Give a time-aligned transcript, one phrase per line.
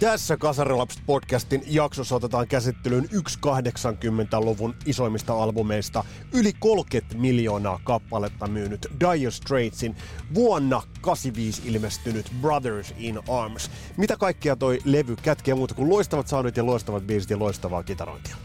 [0.00, 8.86] Tässä Kasarilapset podcastin jaksossa otetaan käsittelyyn yksi 80-luvun isoimmista albumeista yli 30 miljoonaa kappaletta myynyt
[9.00, 9.96] Dire Straitsin
[10.34, 13.70] vuonna 85 ilmestynyt Brothers in Arms.
[13.96, 18.36] Mitä kaikkea toi levy kätkee muuta kuin loistavat soundit ja loistavat biisit ja loistavaa kitarointia.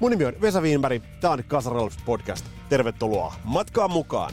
[0.00, 2.46] Mun nimi on Vesa Wienberg, tää on Kasarilapset podcast.
[2.68, 4.32] Tervetuloa matkaan mukaan!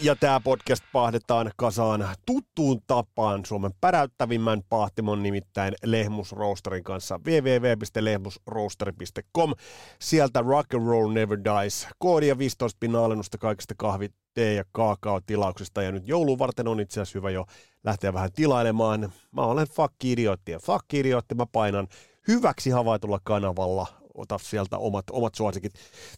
[0.00, 9.54] Ja tämä podcast pahdetaan kasaan tuttuun tapaan Suomen päräyttävimmän pahtimon nimittäin Lehmusroosterin kanssa www.lehmusroosteri.com.
[9.98, 11.88] Sieltä Rock and Roll Never Dies.
[11.98, 15.82] Koodia 15 pinnan alennusta kaikista kahvit, tee ja kaakao-tilauksista.
[15.82, 17.46] Ja nyt joulun varten on itse asiassa hyvä jo
[17.84, 19.12] lähteä vähän tilailemaan.
[19.32, 21.88] Mä olen fuck-idiootti ja fuck-idiootti mä painan
[22.28, 23.86] hyväksi havaitulla kanavalla
[24.16, 25.74] ota sieltä omat, omat suosikit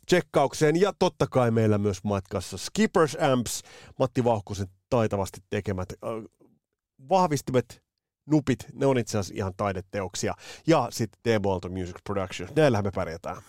[0.07, 0.81] tsekkaukseen.
[0.81, 3.63] Ja totta kai meillä myös matkassa Skippers Amps,
[3.99, 6.11] Matti Vauhkusen taitavasti tekemät äh,
[7.09, 7.83] vahvistimet,
[8.27, 10.35] nupit, ne on itse asiassa ihan taideteoksia.
[10.67, 13.43] Ja sitten Table Alto Music Production, näillähän me pärjätään.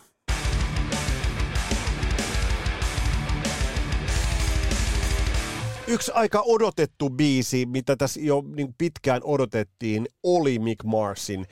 [5.87, 11.45] Yksi aika odotettu biisi, mitä tässä jo niin pitkään odotettiin, oli Mick Marsin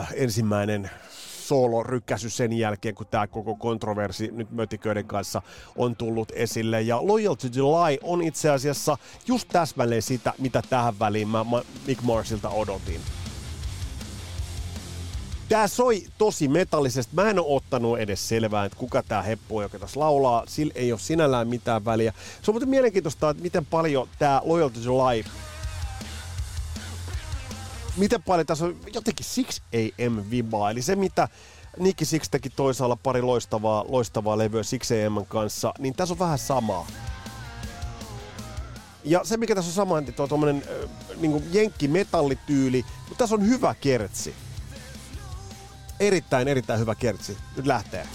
[0.00, 0.90] äh, ensimmäinen
[1.48, 5.42] soolo-rykkäsy sen jälkeen, kun tämä koko kontroversi nyt mötiköiden kanssa
[5.76, 6.82] on tullut esille.
[6.82, 11.44] Ja Loyal to July on itse asiassa just täsmälleen sitä, mitä tähän väliin mä
[11.86, 13.00] Mick Marsilta odotin.
[15.48, 17.14] Tää soi tosi metallisesti.
[17.14, 20.44] Mä en ole ottanut edes selvää, että kuka tää heppu on, joka tässä laulaa.
[20.46, 22.12] Sillä ei ole sinällään mitään väliä.
[22.42, 25.24] Se on muuten mielenkiintoista, että miten paljon tää Loyal to July
[27.96, 31.28] miten paljon tässä on jotenkin 6 AM vibaa, eli se mitä
[31.78, 36.38] Nicky Six teki toisaalla pari loistavaa, loistavaa levyä 6 AM kanssa, niin tässä on vähän
[36.38, 36.86] samaa.
[39.04, 43.34] Ja se, mikä tässä on sama, niin on tuommoinen äh, niin jenkki metallityyli, mutta tässä
[43.34, 44.34] on hyvä kertsi.
[46.00, 47.36] Erittäin, erittäin hyvä kertsi.
[47.56, 48.06] Nyt lähtee.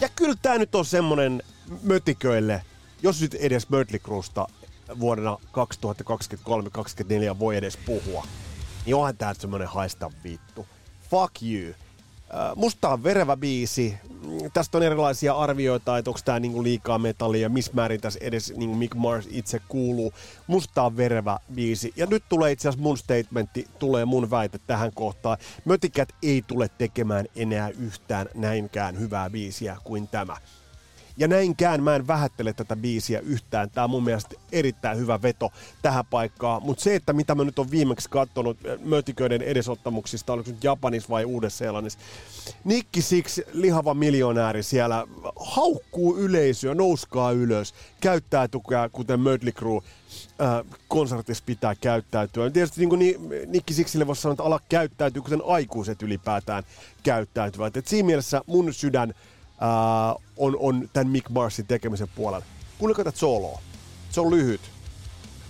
[0.00, 1.42] Ja kyllä tämä nyt on semmonen
[1.82, 2.62] mötiköille,
[3.02, 4.46] jos nyt edes Mötley Cruesta
[5.00, 5.38] vuonna
[7.34, 8.26] 2023-2024 voi edes puhua,
[8.86, 10.66] niin onhan tää semmonen haista vittu.
[11.10, 11.74] Fuck you.
[12.34, 13.94] Äh, musta on verevä biisi.
[14.52, 18.76] Tästä on erilaisia arvioita, että onko tämä niinku liikaa metallia, missä määrin tässä edes niinku
[18.76, 20.12] Mick Mars itse kuuluu.
[20.46, 21.92] Musta on verevä biisi.
[21.96, 25.38] Ja nyt tulee itse asiassa mun statementti, tulee mun väite tähän kohtaan.
[25.64, 30.36] Mötikät ei tule tekemään enää yhtään näinkään hyvää biisiä kuin tämä.
[31.16, 33.70] Ja näinkään mä en vähättele tätä biisiä yhtään.
[33.70, 35.52] Tää on mun mielestä erittäin hyvä veto
[35.82, 36.62] tähän paikkaan.
[36.62, 41.08] Mutta se, että mitä mä nyt on viimeksi katsonut äh, mötiköiden edesottamuksista, oliko nyt Japanissa
[41.08, 41.98] vai Uudessa-Seelannissa,
[42.64, 45.06] Nikki Six, lihava miljonääri siellä,
[45.36, 49.82] haukkuu yleisöä, nouskaa ylös, käyttää tukea, kuten Mötley Crue
[50.40, 52.50] äh, konsertissa pitää käyttäytyä.
[52.50, 53.00] Tietysti niin kuin
[53.46, 56.64] Nikki Sixille voisi sanoa, että ala käyttäytyy, kuten aikuiset ylipäätään
[57.02, 57.76] käyttäytyvät.
[57.76, 59.14] Et siinä mielessä mun sydän
[59.62, 62.46] uh, on, on tämän Mick Marsin tekemisen puolella.
[62.78, 63.60] Kuunnelkaa tätä soloa.
[64.10, 64.60] Se on lyhyt,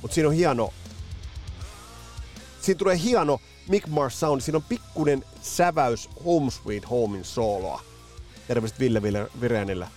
[0.02, 0.72] mutta siinä on hieno,
[2.60, 4.40] siinä tulee hieno Mick Mars sound.
[4.40, 7.82] Siinä on pikkuinen säväys Home Sweet Homein sooloa.
[8.48, 9.88] Terveistä Ville Ville Virenille.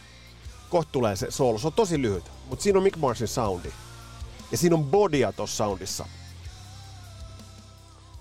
[0.69, 1.59] Kohta tulee se soolo.
[1.59, 3.69] Se on tosi lyhyt, mutta siinä on Mick Marsin soundi.
[4.51, 6.05] Ja siinä on bodya tuossa soundissa.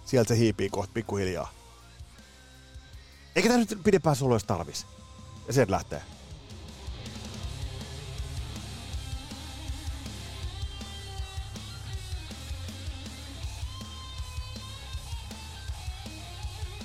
[0.05, 1.53] Sieltä se hiipii kohta pikkuhiljaa.
[3.37, 4.87] Eikä tämä nyt pidempään soloista tarvis.
[5.47, 6.03] Ja sieltä lähtee.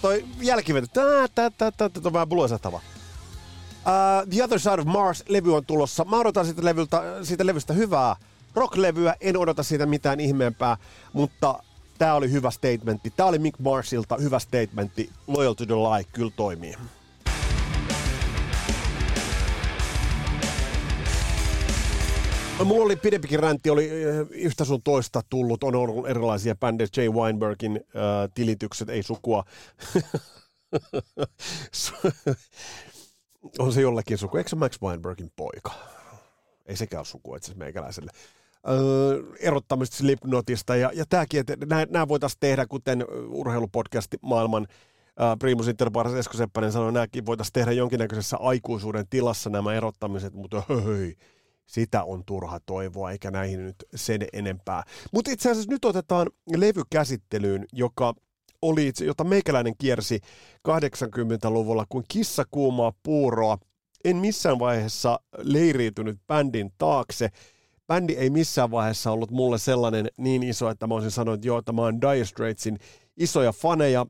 [0.01, 2.77] Toi jälkiveto, tää, tää, tää, tää, tää, on vähän bluesahtava.
[2.77, 6.05] Uh, The Other Side of Mars-levy on tulossa.
[6.05, 8.15] Mä odotan siitä, levyltä, siitä levystä hyvää
[8.55, 10.77] rock-levyä, en odota siitä mitään ihmeempää,
[11.13, 11.63] mutta
[11.97, 13.13] tää oli hyvä statementti.
[13.17, 15.09] Tää oli Mick Marsilta hyvä statementti.
[15.27, 16.75] Loyal to the Lie kyllä toimii.
[22.65, 27.09] Mulla oli pidempikin räntti, oli eh, yhtä sun toista tullut, on ollut erilaisia bändejä, Jay
[27.09, 27.81] Weinbergin äh,
[28.33, 29.43] tilitykset, ei sukua.
[33.59, 35.71] on se jollekin suku, eikö se Max Weinbergin poika?
[36.65, 38.11] Ei sekään ole sukua itse meikäläiselle.
[38.69, 40.75] öö, erottamista Slipknotista.
[40.75, 41.57] Ja, ja tämäkin, että
[41.89, 44.67] nämä voitaisiin tehdä, kuten urheilupodcasti maailman
[45.39, 50.63] Primus Inter Paras Esko Seppänen sanoi, nämäkin voitaisiin tehdä jonkinnäköisessä aikuisuuden tilassa nämä erottamiset, mutta
[50.69, 51.15] höhöi,
[51.69, 54.83] sitä on turha toivoa, eikä näihin nyt sen enempää.
[55.13, 58.13] Mutta itse asiassa nyt otetaan levykäsittelyyn, joka
[58.61, 60.19] oli, jota meikäläinen kiersi
[60.67, 63.57] 80-luvulla kuin kissa kuumaa puuroa.
[64.05, 67.29] En missään vaiheessa leiriytynyt bändin taakse.
[67.87, 71.57] Bändi ei missään vaiheessa ollut mulle sellainen niin iso, että mä olisin sanonut, että joo,
[71.57, 72.77] että mä oon Dire Straitsin
[73.17, 74.05] isoja faneja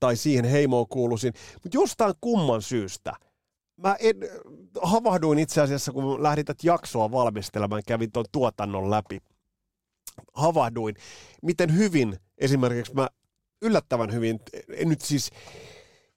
[0.00, 1.32] tai siihen heimoon kuuluisin.
[1.62, 3.12] Mutta jostain kumman syystä
[3.76, 4.16] mä en,
[4.82, 9.18] havahduin itse asiassa, kun lähdin tätä jaksoa valmistelemaan, kävin tuon tuotannon läpi.
[10.34, 10.94] Havahduin,
[11.42, 13.08] miten hyvin esimerkiksi mä
[13.62, 15.30] yllättävän hyvin, en nyt siis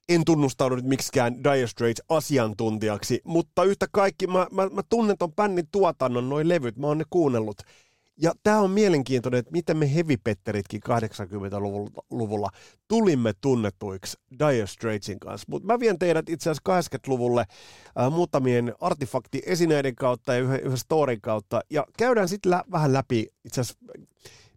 [0.09, 5.33] en tunnustaudu nyt miksikään Dire Straits asiantuntijaksi, mutta yhtä kaikki mä, mä, mä tunnen ton
[5.33, 7.57] bändin tuotannon, noin levyt, mä oon ne kuunnellut.
[8.21, 12.49] Ja tämä on mielenkiintoinen, että miten me heavy-petteritkin 80-luvulla
[12.87, 15.45] tulimme tunnetuiksi Dire Straitsin kanssa.
[15.49, 17.45] Mutta mä vien teidät itse asiassa 80-luvulle
[17.99, 21.61] äh, muutamien artefaktiesineiden kautta ja yhden, yhden storin kautta.
[21.69, 23.79] Ja käydään sitten lä- vähän läpi itse asiassa,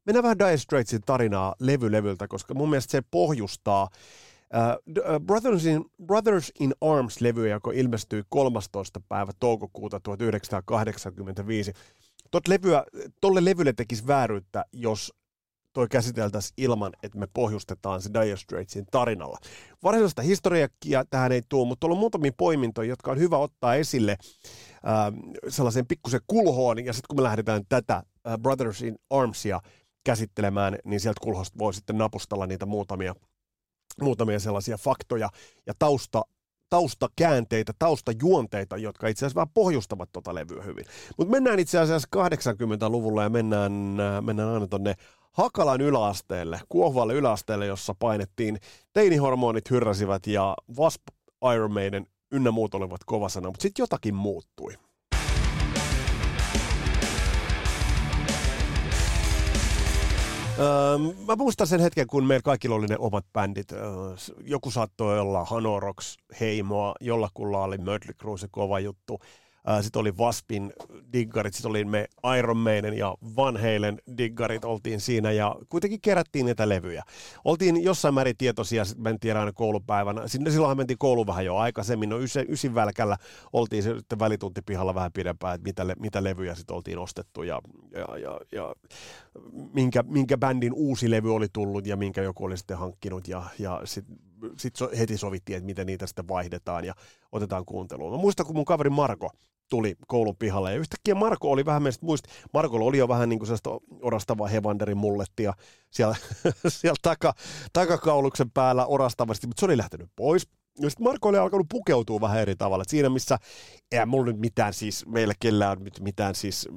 [0.05, 3.89] mennään vähän Dire Straitsin tarinaa levy-levyltä, koska mun mielestä se pohjustaa
[4.55, 9.01] Uh, Brothers, in, Brothers in Arms-levy, joka ilmestyi 13.
[9.09, 11.73] päivä toukokuuta 1985.
[12.31, 12.85] Tot levyä,
[13.21, 15.13] tolle levylle tekisi vääryyttä, jos
[15.73, 19.39] toi käsiteltäisiin ilman, että me pohjustetaan se Dire Straitsin tarinalla.
[19.83, 25.41] Varsinaista historiakkia tähän ei tule, mutta on muutamia poimintoja, jotka on hyvä ottaa esille äh,
[25.49, 29.61] sellaisen pikkusen kulhoon, ja sitten kun me lähdetään tätä äh, Brothers in Armsia
[30.05, 33.15] käsittelemään, niin sieltä kulhosta voi sitten napustella niitä muutamia,
[34.03, 35.29] muutamia sellaisia faktoja
[35.67, 36.23] ja tausta
[36.71, 40.85] taustakäänteitä, taustajuonteita, jotka itse asiassa vähän pohjustavat tuota levyä hyvin.
[41.19, 44.95] Mutta mennään itse asiassa 80-luvulla ja mennään, äh, mennään aina tonne
[45.33, 48.59] Hakalan yläasteelle, Kuohvalle yläasteelle, jossa painettiin,
[48.93, 51.03] teinihormonit hyrräsivät ja Wasp,
[51.55, 54.75] Iron Maiden ynnä muut olivat kovasana, mutta sitten jotakin muuttui.
[61.27, 63.73] Mä muistan sen hetken, kun meillä kaikilla oli ne omat bändit.
[63.73, 63.81] Öö,
[64.41, 69.19] joku saattoi olla Hanorox, Heimoa, jollakulla oli Mötley Crue, se kova juttu.
[69.81, 70.73] Sitten oli Waspin
[71.13, 72.07] diggarit, sitten oli me
[72.39, 77.03] Iron Maiden ja Van Halen diggarit oltiin siinä ja kuitenkin kerättiin niitä levyjä.
[77.45, 80.29] Oltiin jossain määrin tietoisia, sitten mentiin aina koulupäivänä.
[80.29, 83.17] Sinne silloinhan mentiin koulu vähän jo aikaisemmin, no ysin, ysin välkällä
[83.53, 87.61] oltiin sitten välituntipihalla vähän pidempään, että mitä, mitä levyjä sitten oltiin ostettu ja,
[87.93, 88.75] ja, ja, ja
[89.75, 93.83] minkä, minkä bändin uusi levy oli tullut ja minkä joku oli sitten hankkinut ja, ja
[93.85, 96.95] sitten heti sovittiin, että miten niitä sitten vaihdetaan ja
[97.33, 98.13] otetaan kuunteluun.
[98.13, 99.31] Mä muistan, kun mun kaveri Marko
[99.69, 100.73] tuli koulun pihalle.
[100.73, 102.25] Ja yhtäkkiä Marko oli vähän meistä muist,
[102.55, 103.71] Markolla oli jo vähän niin kuin sellaista
[104.03, 105.53] orastavaa Hevanderin mullettia
[105.91, 106.17] siellä,
[106.69, 107.35] siellä taka,
[107.73, 110.49] takakauluksen päällä orastavasti, mutta se oli lähtenyt pois.
[110.81, 112.83] Ja sitten Marko oli alkanut pukeutua vähän eri tavalla.
[112.83, 113.39] Et siinä missä,
[113.93, 116.69] ei mulla nyt mitään siis, meillä kellään mitään siis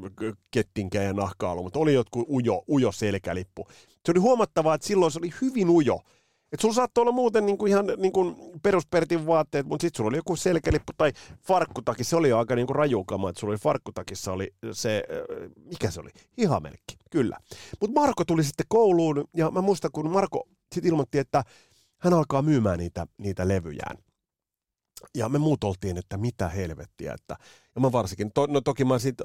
[0.51, 3.67] kettinkään ja nahkaa ollut, mutta oli jotkut ujo, ujo selkälippu.
[4.05, 5.99] Se oli huomattavaa, että silloin se oli hyvin ujo
[6.51, 10.35] et sulla saattoi olla muuten niinku ihan niinku peruspertin vaatteet, mutta sitten sulla oli joku
[10.35, 11.11] selkälippu tai
[11.41, 12.03] farkkutakki.
[12.03, 16.09] Se oli aika niinku rajukama, että sulla oli farkkutakissa oli se, äh, mikä se oli?
[16.37, 17.37] Ihamerkki, kyllä.
[17.81, 21.43] Mutta Marko tuli sitten kouluun ja mä muistan, kun Marko sitten ilmoitti, että
[21.97, 23.97] hän alkaa myymään niitä, niitä levyjään.
[25.15, 27.13] Ja me muut oltiin, että mitä helvettiä.
[27.13, 27.35] Että,
[27.75, 29.15] ja mä varsinkin, to, no toki mä sit,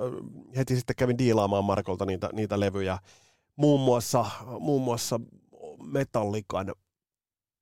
[0.56, 2.98] heti sitten kävin diilaamaan Markolta niitä, niitä levyjä.
[3.56, 4.26] Muun muassa,
[4.60, 5.20] muun muassa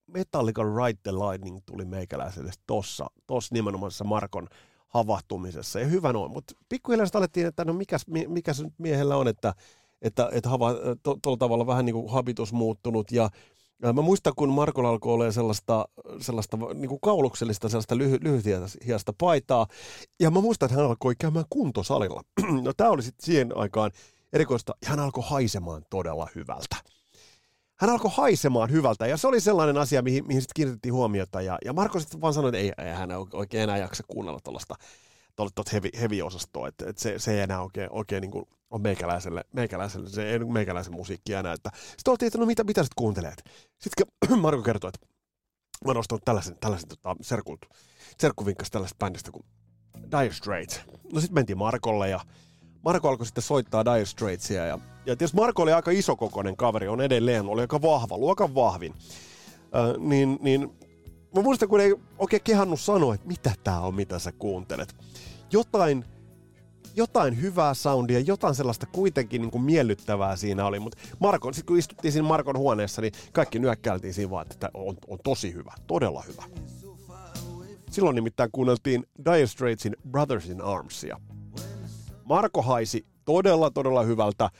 [0.07, 4.49] Metallica Ride the Lightning tuli meikäläiselle tossa, tossa nimenomaisessa Markon
[4.89, 5.81] havahtumisessa.
[5.81, 9.55] Ja hyvä noin, mutta pikkuhiljaa alettiin, että no mikäs, mikä se nyt miehellä on, että,
[10.03, 13.31] että, että hava, to, tuolla tavalla vähän niin kuin habitus muuttunut ja
[13.93, 15.89] Mä muistan, kun Markolla alkoi olla sellaista,
[16.21, 19.67] sellaista niin kuin kauluksellista, sellaista lyhy, lyhythiasta paitaa.
[20.21, 22.23] Ja mä muistan, että hän alkoi käymään kuntosalilla.
[22.65, 23.91] no tämä oli sitten siihen aikaan
[24.33, 24.75] erikoista.
[24.83, 26.77] Ja hän alkoi haisemaan todella hyvältä
[27.76, 31.59] hän alkoi haisemaan hyvältä, ja se oli sellainen asia, mihin, mihin sitten kiinnitettiin huomiota, ja,
[31.64, 34.75] ja Marko sitten vaan sanoi, että ei, ei hän oikein enää jaksa kuunnella tuollaista
[35.73, 40.09] heavy, heavy-osastoa, että, että se, se ei enää oikein, oikein niin kuin on meikäläiselle, meikäläiselle,
[40.09, 41.52] se ei meikäläisen musiikki enää.
[41.52, 43.45] Että, sitten oltiin, että no mitä, mitä sitten kuuntelet?
[43.78, 44.07] Sitten
[44.43, 45.07] Marko kertoi, että
[45.85, 47.66] mä oon ostanut tällaisen, tällaisen tota, serkut,
[48.19, 49.45] serkkuvinkkas tällaista bändistä kuin
[50.11, 50.81] Dire Straits.
[51.12, 52.21] No sitten mentiin Markolle ja
[52.85, 54.67] Marko alkoi sitten soittaa Dire Straitsia.
[54.67, 58.95] Ja, ja tietysti Marko oli aika isokokoinen kaveri, on edelleen, oli aika vahva, luokan vahvin.
[58.95, 60.73] Äh, niin, niin
[61.35, 64.97] mä muistan, kun ei oikein kehannut sanoa, että mitä tää on, mitä sä kuuntelet.
[65.53, 66.05] Jotain
[66.97, 70.81] jotain hyvää soundia, jotain sellaista kuitenkin niin kuin miellyttävää siinä oli.
[70.81, 74.97] Mutta Markon, sit kun istuttiin siinä Markon huoneessa, niin kaikki nyökkäiltiin siinä vaan, että on,
[75.09, 76.43] on tosi hyvä, todella hyvä.
[77.91, 81.21] Silloin nimittäin kuunneltiin Dire Straitsin Brothers in Armsia.
[82.25, 84.50] Marko haisi todella, todella hyvältä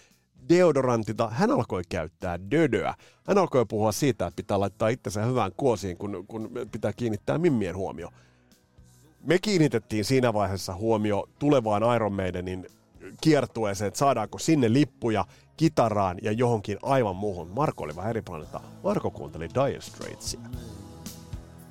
[0.49, 1.29] deodorantilta.
[1.31, 2.95] Hän alkoi käyttää dödöä.
[3.27, 7.77] Hän alkoi puhua siitä, että pitää laittaa itsensä hyvään kuosiin, kun, kun pitää kiinnittää mimmien
[7.77, 8.11] huomio.
[9.27, 12.67] Me kiinnitettiin siinä vaiheessa huomio tulevaan Iron Maidenin
[13.21, 15.25] kiertueeseen, että saadaanko sinne lippuja
[15.57, 17.49] kitaraan ja johonkin aivan muuhun.
[17.49, 18.61] Marko oli vähän eri planeetta.
[18.83, 20.41] Marko kuunteli Dire Straitsia.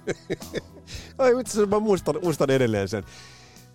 [1.17, 3.03] Ai itse mä muistan, muistan edelleen sen.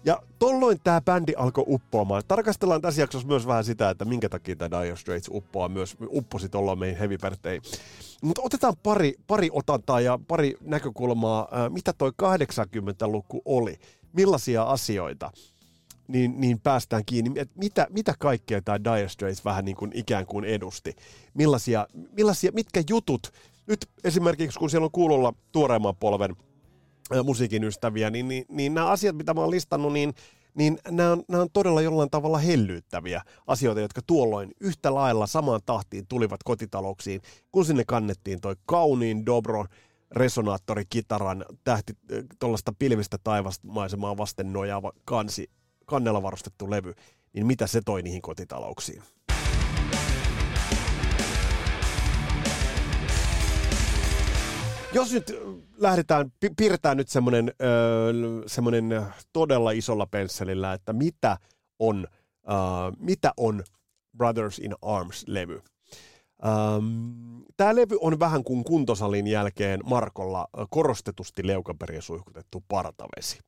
[0.05, 2.23] Ja tolloin tämä bändi alkoi uppoamaan.
[2.29, 6.49] Tarkastellaan tässä jaksossa myös vähän sitä, että minkä takia tämä Dire Straits uppoaa myös, upposi
[6.49, 7.19] tolloin meihin heavy
[8.23, 13.79] Mutta otetaan pari, pari otantaa ja pari näkökulmaa, mitä toi 80-luku oli,
[14.13, 15.31] millaisia asioita?
[16.09, 20.27] Niin, niin päästään kiinni, että mitä, mitä kaikkea tämä Dire Straits vähän niin kuin ikään
[20.27, 20.97] kuin edusti.
[21.35, 23.33] Millaisia, millaisia, mitkä jutut,
[23.67, 26.37] nyt esimerkiksi kun siellä on kuulolla tuoreemman polven–
[27.25, 30.15] musiikin ystäviä, niin, niin, niin nämä asiat, mitä mä oon listannut, niin,
[30.55, 35.61] niin nämä on, nämä on todella jollain tavalla hellyyttäviä asioita, jotka tuolloin yhtä lailla samaan
[35.67, 37.21] tahtiin tulivat kotitalouksiin,
[37.53, 39.67] kun sinne kannettiin toi kauniin dobro
[40.11, 41.93] resonaattorikitaran tähti,
[42.39, 45.51] tuollaista pilvistä taivasmaisemaa vasten nojaava kansi,
[45.87, 46.95] kannella varustettu levy,
[47.33, 49.03] niin mitä se toi niihin kotitalouksiin?
[54.93, 55.33] Jos nyt
[55.77, 58.13] lähdetään, piirretään nyt semmoinen, öö,
[58.47, 61.37] semmoinen todella isolla pensselillä, että mitä
[61.79, 62.07] on,
[62.51, 62.57] öö,
[62.99, 63.65] mitä on
[64.17, 65.63] Brothers in Arms-levy.
[66.47, 73.39] Ähm, Tämä levy on vähän kuin kuntosalin jälkeen Markolla korostetusti leukaperin suihkutettu partavesi.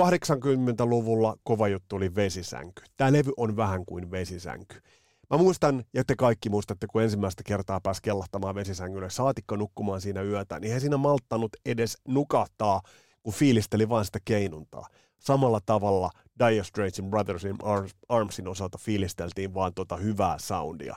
[0.00, 2.82] 80-luvulla kova juttu oli vesisänky.
[2.96, 4.80] Tämä levy on vähän kuin vesisänky.
[5.30, 10.22] Mä muistan, ja te kaikki muistatte, kun ensimmäistä kertaa pääsi kellahtamaan vesisängylle, saatikko nukkumaan siinä
[10.22, 12.82] yötä, niin he siinä malttanut edes nukahtaa,
[13.22, 14.86] kun fiilisteli vain sitä keinuntaa.
[15.18, 17.56] Samalla tavalla Dire Straitsin Brothers in
[18.08, 20.96] Armsin osalta fiilisteltiin vaan tuota hyvää soundia.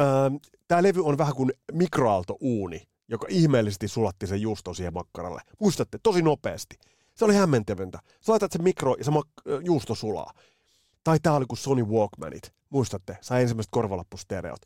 [0.00, 0.30] Öö,
[0.68, 5.40] Tämä levy on vähän kuin mikroaaltouuni, joka ihmeellisesti sulatti sen juusto siihen makkaralle.
[5.60, 6.76] Muistatte, tosi nopeasti.
[7.14, 7.98] Se oli hämmentäväntä.
[8.20, 10.32] Sä laitat sen mikro ja se mak- juusto sulaa.
[11.04, 12.52] Tai tää oli kuin Sony Walkmanit.
[12.74, 14.60] Muistatte, sai ensimmäiset korvalappustereot.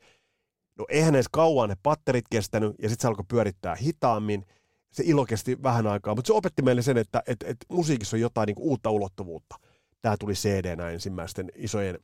[0.78, 4.46] No eihän edes kauan ne patterit kestänyt, ja sitten se alkoi pyörittää hitaammin.
[4.90, 8.20] Se ilo kesti vähän aikaa, mutta se opetti meille sen, että et, et musiikissa on
[8.20, 9.56] jotain niinku uutta ulottuvuutta.
[10.02, 11.98] Tämä tuli CD-nä ensimmäisten isojen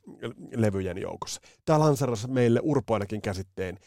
[0.55, 1.41] levyjen joukossa.
[1.65, 3.79] Tämä lanserasi meille urpoinakin käsitteen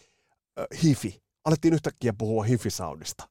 [0.59, 1.23] äh, hifi.
[1.45, 3.29] Alettiin yhtäkkiä puhua hifi-soundista.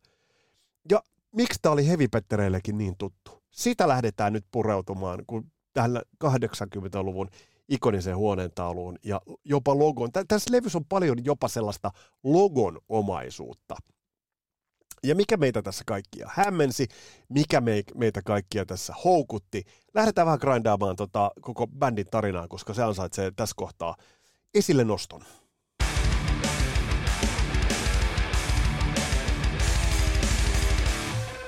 [0.92, 1.04] Ja
[1.36, 3.44] miksi tämä oli hevipettereillekin niin tuttu?
[3.52, 7.30] Sitä lähdetään nyt pureutumaan, kun tällä 80-luvun
[7.70, 10.10] ikoniseen huoneentauluun ja jopa logon.
[10.28, 11.92] Tässä levyssä on paljon jopa sellaista
[12.24, 13.76] logon omaisuutta.
[15.04, 16.88] Ja mikä meitä tässä kaikkia hämmensi,
[17.30, 17.62] mikä
[17.96, 19.64] meitä kaikkia tässä houkutti.
[19.94, 23.96] Lähdetään vähän grindaamaan tota koko bändin tarinaa, koska se ansaitsee tässä kohtaa
[24.54, 25.22] esille noston.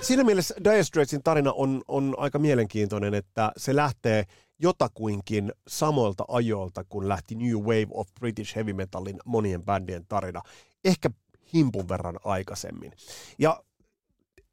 [0.10, 4.24] Siinä mielessä Dire Straitsin tarina on, on aika mielenkiintoinen, että se lähtee
[4.60, 10.42] jotakuinkin samoilta ajoilta, kun lähti New Wave of British Heavy Metalin monien bändien tarina.
[10.86, 11.10] Ehkä
[11.54, 12.92] himpun verran aikaisemmin.
[13.40, 13.64] Ja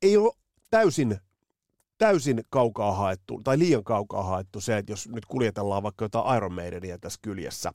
[0.03, 0.33] ei ole
[0.71, 1.19] täysin,
[1.99, 6.55] täysin kaukaa haettu, tai liian kaukaa haettu se, että jos nyt kuljetellaan vaikka jotain Iron
[6.55, 7.73] Maidenia tässä kyljessä,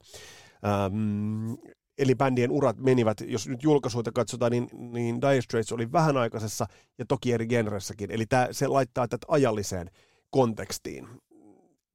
[0.66, 1.52] ähm,
[2.02, 6.66] eli bändien urat menivät, jos nyt julkaisuita katsotaan, niin, niin Dire Straits oli vähän aikaisessa
[6.98, 8.10] ja toki eri genressäkin.
[8.10, 9.90] Eli tää, se laittaa tätä ajalliseen
[10.30, 11.08] kontekstiin.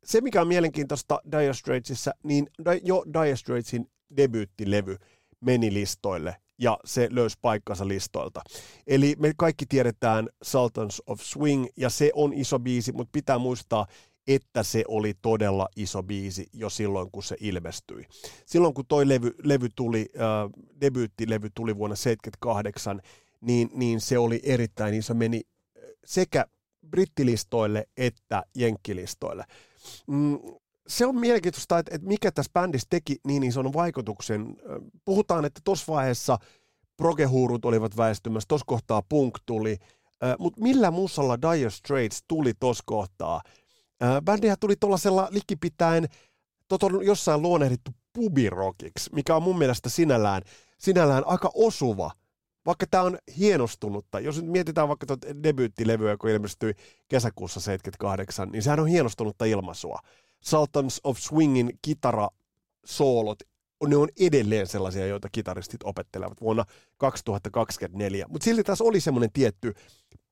[0.04, 2.48] Se, mikä on mielenkiintoista Dire Straitsissa, niin
[2.84, 4.98] jo Dire Straitsin debyyttilevy
[5.42, 8.42] meni listoille ja se löysi paikkansa listoilta.
[8.88, 13.88] Eli me kaikki tiedetään Sultans of Swing, ja se on iso biisi, mutta pitää muistaa,
[14.28, 18.08] että se oli todella iso biisi jo silloin, kun se ilmestyi.
[18.46, 23.02] Silloin, kun toi levy, levy tuli, äh, debyyttilevy tuli vuonna 1978,
[23.42, 25.42] niin, niin se oli erittäin iso, meni
[25.78, 26.46] äh, sekä
[26.90, 29.44] brittilistoille että jenkkilistoille.
[30.08, 30.40] Mm,
[30.88, 34.42] se on mielenkiintoista, että, että mikä tässä bändissä teki niin ison vaikutuksen.
[34.42, 36.38] Äh, puhutaan, että tuossa vaiheessa
[36.98, 39.78] progehuurut olivat väistymässä, tuossa kohtaa punk tuli,
[40.24, 43.42] äh, mutta millä musalla Dire Straits tuli tuossa kohtaa–
[44.26, 46.08] bändihän tuli tuollaisella likipitäen
[46.68, 50.42] tota jossain luonehdittu pubirokiksi, mikä on mun mielestä sinällään,
[50.78, 52.12] sinällään aika osuva,
[52.66, 54.20] vaikka tämä on hienostunutta.
[54.20, 56.74] Jos nyt mietitään vaikka tuota debyyttilevyä, kun ilmestyi
[57.08, 60.00] kesäkuussa 78, niin sehän on hienostunutta ilmaisua.
[60.40, 63.40] Sultans of Swingin kitarasoolot,
[63.88, 66.66] ne on edelleen sellaisia, joita kitaristit opettelevat vuonna
[66.98, 68.26] 2024.
[68.30, 69.74] Mutta silti tässä oli semmoinen tietty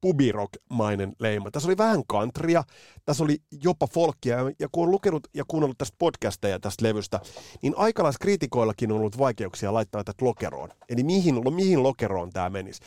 [0.01, 1.51] pubirock-mainen leima.
[1.51, 2.63] Tässä oli vähän countrya,
[3.05, 7.19] tässä oli jopa folkia, ja kun on lukenut ja kuunnellut tästä podcasteja tästä levystä,
[7.61, 10.69] niin aikalaiskriitikoillakin on ollut vaikeuksia laittaa tätä lokeroon.
[10.89, 12.81] Eli mihin, mihin lokeroon tämä menisi.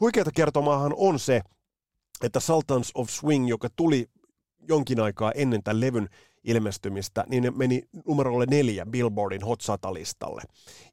[0.00, 1.40] Huikeata kertomaahan on se,
[2.22, 4.06] että Sultans of Swing, joka tuli
[4.68, 6.08] jonkin aikaa ennen tämän levyn
[6.46, 10.42] ilmestymistä, niin ne meni numerolle neljä Billboardin Hot 100-listalle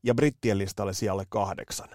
[0.04, 1.90] ja brittien listalle siellä kahdeksan.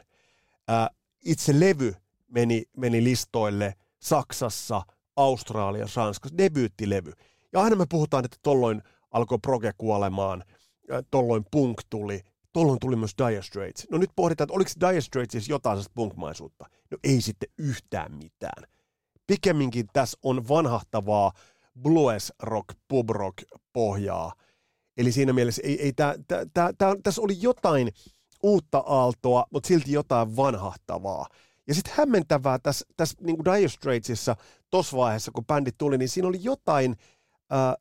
[0.69, 0.91] Ää,
[1.25, 1.95] itse levy
[2.29, 4.83] meni, meni listoille Saksassa,
[5.17, 7.13] Australiassa, Ranskassa, debyyttilevy.
[7.53, 10.45] Ja aina me puhutaan, että tolloin alkoi proge kuolemaan,
[11.11, 12.21] tolloin punk tuli,
[12.53, 13.87] tolloin tuli myös Dire Straits.
[13.91, 16.65] No nyt pohditaan, että oliko Dire Straitsissa jotain punkmaisuutta.
[16.91, 18.65] No ei sitten yhtään mitään.
[19.27, 21.33] Pikemminkin tässä on vanhahtavaa
[21.83, 24.33] blues rock, pub rock pohjaa.
[24.97, 27.89] Eli siinä mielessä ei, ei tää, tää, tää, tää, tässä oli jotain
[28.43, 31.27] uutta aaltoa, mutta silti jotain vanhahtavaa.
[31.69, 34.37] Ja sitten hämmentävää tässä, tässä niin Dire Straitsissa
[34.71, 36.97] tuossa vaiheessa, kun bändit tuli, niin siinä oli jotain,
[37.53, 37.75] äh,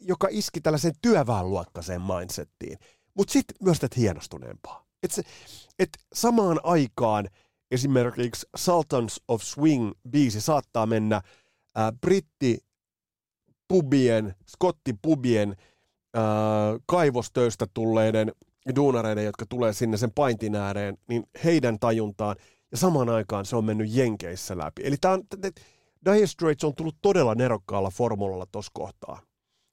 [0.00, 2.78] joka iski tällaiseen työväenluokkaiseen mindsettiin.
[3.14, 4.84] Mutta sitten myös tätä hienostuneempaa.
[5.02, 5.22] Että
[5.78, 7.28] et samaan aikaan
[7.70, 11.22] esimerkiksi Sultans of Swing-biisi saattaa mennä äh,
[12.00, 12.58] britti
[13.72, 15.56] pubien, skottipubien
[16.16, 16.22] äh,
[16.86, 18.32] kaivostöistä tulleiden
[18.76, 22.36] duunareiden, jotka tulee sinne sen paintin ääreen, niin heidän tajuntaan–
[22.72, 24.82] ja samaan aikaan se on mennyt Jenkeissä läpi.
[24.84, 25.22] Eli tämä on,
[26.04, 29.20] Dire Straits on tullut todella nerokkaalla formulalla tuossa kohtaa.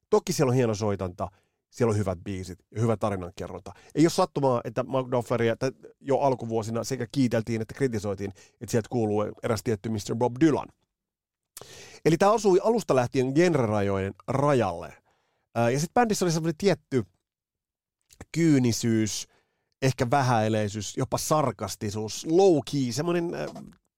[0.09, 1.31] Toki siellä on hieno soitanta,
[1.69, 3.73] siellä on hyvät biisit ja hyvä tarinankerronta.
[3.95, 5.55] Ei ole sattumaa, että Mark Knopfleria
[6.01, 10.15] jo alkuvuosina sekä kiiteltiin että kritisoitiin, että sieltä kuuluu eräs tietty Mr.
[10.15, 10.67] Bob Dylan.
[12.05, 14.93] Eli tämä osui alusta lähtien genrerajojen rajalle.
[15.55, 17.03] Ja sitten bändissä oli sellainen tietty
[18.31, 19.27] kyynisyys,
[19.81, 23.47] ehkä vähäileisyys, jopa sarkastisuus, low key, semmoinen äh,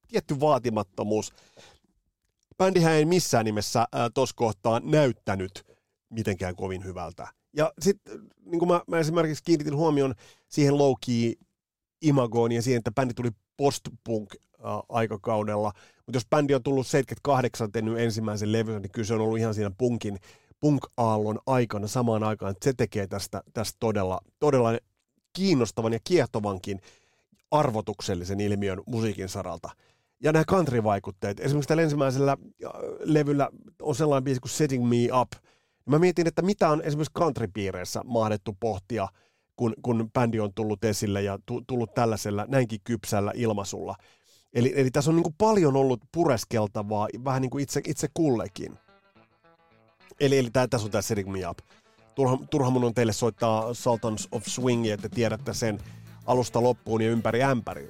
[0.08, 1.34] tietty vaatimattomuus.
[2.58, 5.64] Bändihän ei missään nimessä äh, tuossa kohtaa näyttänyt
[6.10, 7.28] mitenkään kovin hyvältä.
[7.54, 10.16] Ja sitten niin kuin mä, mä esimerkiksi kiinnitin huomion
[10.50, 11.34] siihen low key
[12.02, 14.51] imagoon ja siihen, että bändi tuli post-punk äh,
[14.90, 15.72] aikakaudella.
[16.06, 19.54] Mutta jos bändi on tullut 78 tehnyt ensimmäisen levyn, niin kyllä se on ollut ihan
[19.54, 20.18] siinä punkin,
[20.60, 24.78] punk-aallon aikana samaan aikaan, että se tekee tästä, tästä todella, todella
[25.34, 26.80] kiinnostavan ja kiehtovankin
[27.52, 29.70] arvotuksellisen ilmiön musiikin saralta.
[30.24, 32.38] Ja nämä country-vaikutteet, esimerkiksi tällä ensimmäisellä
[33.04, 33.50] levyllä
[33.82, 35.32] on sellainen biisi kuin Setting Me Up.
[35.86, 39.08] Mä mietin, että mitä on esimerkiksi country-piireissä mahdettu pohtia,
[39.56, 43.96] kun, kun bändi on tullut esille ja tullut tällaisella näinkin kypsällä ilmaisulla.
[44.54, 48.80] Eli, eli tässä on niin kuin paljon ollut pureskeltavaa, vähän niin kuin itse, itse kullekin.
[50.20, 51.58] Eli, eli tää, tässä on tämä Setting Me Up
[52.16, 55.80] turha, turha mun on teille soittaa Sultans of Swing, että tiedätte sen
[56.26, 57.90] alusta loppuun ja ympäri ämpäri.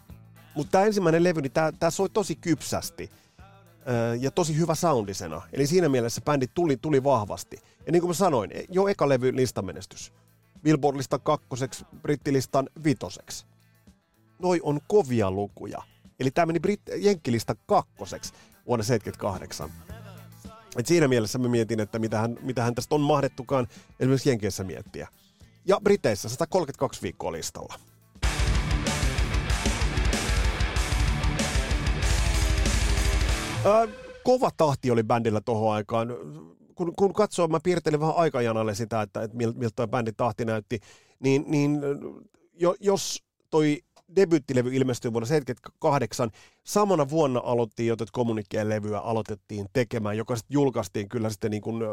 [0.56, 3.10] Mutta tämä ensimmäinen levy, niin tämä soi tosi kypsästi
[4.19, 5.41] ja tosi hyvä soundisena.
[5.54, 7.58] Eli siinä mielessä bändi tuli, tuli vahvasti.
[7.86, 10.13] Ja niin kuin mä sanoin, e, jo eka levy listamenestys.
[10.63, 13.45] Billboard-listan kakkoseksi, brittilistan vitoseksi.
[14.39, 15.82] Noi on kovia lukuja.
[16.22, 18.34] Eli tämä meni Brit- Jenkkilista kakkoseksi
[18.68, 19.70] vuonna 1978.
[20.78, 23.68] Et siinä mielessä mä mietin, että mitä hän, mitä hän tästä on mahdettukaan
[24.00, 25.08] esimerkiksi Jenkeissä miettiä.
[25.66, 27.74] Ja Briteissä 132 viikkoa listalla.
[33.66, 33.88] Ää,
[34.24, 36.08] kova tahti oli bändillä tuohon aikaan.
[36.76, 40.80] Kun, kun katsoo, mä piirtelin vähän aikajanalle sitä, että, että miltä tuo bändin tahti näytti,
[41.20, 41.82] niin, niin
[42.54, 43.82] jo, jos toi
[44.15, 46.32] debyyttilevy ilmestyi vuonna 1978.
[46.63, 51.62] Samana vuonna aloittiin jo tätä kommunikkeen levyä aloitettiin tekemään, joka sitten julkaistiin kyllä sitten niin
[51.62, 51.84] kuin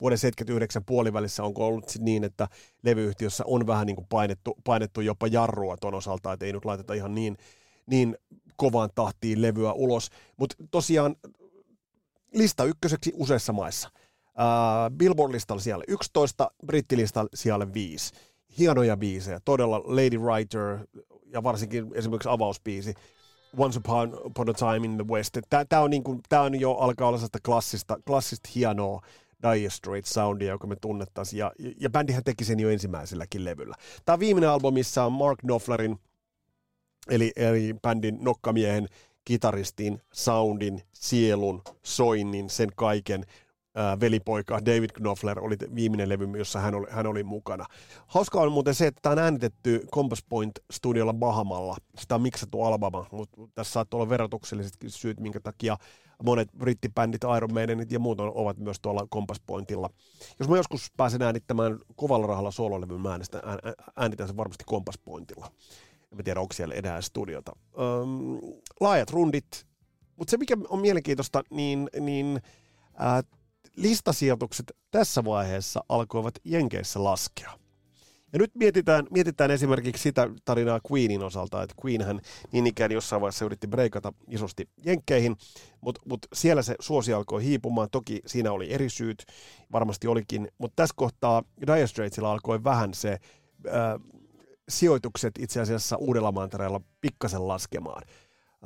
[0.00, 1.44] vuoden 79 puolivälissä.
[1.44, 2.48] Onko ollut niin, että
[2.82, 6.94] levyyhtiössä on vähän niin kuin painettu, painettu jopa jarrua ton osalta, että ei nyt laiteta
[6.94, 7.36] ihan niin,
[7.86, 8.16] niin
[8.56, 10.10] kovaan tahtiin levyä ulos.
[10.36, 11.16] Mutta tosiaan
[12.34, 13.88] lista ykköseksi useissa maissa.
[14.26, 18.14] Uh, Billboard-listalla siellä 11, brittilistalla siellä 5
[18.58, 20.78] hienoja biisejä, todella Lady Writer,
[21.32, 22.94] ja varsinkin esimerkiksi avausbiisi
[23.58, 25.38] Once Upon, Upon a Time in the West.
[25.68, 29.00] Tämä on, niin kuin, tää on jo alkaa olla sellaista klassista, klassista hienoa
[29.42, 33.74] Dire Straits soundia, joka me tunnettaisiin, ja, ja bändihän teki sen jo ensimmäiselläkin levyllä.
[34.04, 35.98] Tämä viimeinen albumi, missä on Mark Knopflerin,
[37.08, 38.88] eli, eli bändin nokkamiehen,
[39.24, 43.24] kitaristin, soundin, sielun, soinnin, sen kaiken
[43.74, 47.66] ää, velipoika David Knopfler oli viimeinen levy, jossa hän oli, hän oli mukana.
[48.06, 51.76] Hauska on muuten se, että tämä on äänitetty Compass Point studiolla Bahamalla.
[51.98, 55.76] Sitä on miksattu Alabama, mutta tässä saattaa olla verotukselliset syyt, minkä takia
[56.24, 59.90] monet brittibändit, Iron Maidenit ja muut ovat myös tuolla Compass Pointilla.
[60.38, 63.40] Jos mä joskus pääsen äänittämään kovalla rahalla sololevyn, mä äänestän,
[63.96, 65.50] äänitän sen varmasti Compass Pointilla.
[66.18, 67.52] En tiedä, onko siellä enää studiota.
[67.78, 68.38] Öm,
[68.80, 69.66] laajat rundit,
[70.16, 72.40] mutta se mikä on mielenkiintoista, niin, niin
[72.94, 73.22] ää,
[73.76, 77.62] listasijoitukset tässä vaiheessa alkoivat Jenkeissä laskea.
[78.32, 82.20] Ja nyt mietitään, mietitään esimerkiksi sitä tarinaa Queenin osalta, että Queenhän
[82.52, 85.36] niin ikään jossain vaiheessa yritti breikata isosti jenkkeihin,
[85.80, 87.88] mutta mut siellä se suosi alkoi hiipumaan.
[87.90, 89.24] Toki siinä oli eri syyt,
[89.72, 93.20] varmasti olikin, mutta tässä kohtaa Dire Straitsilla alkoi vähän se äh,
[94.68, 98.02] sijoitukset itse asiassa Uudella mantereella pikkasen laskemaan.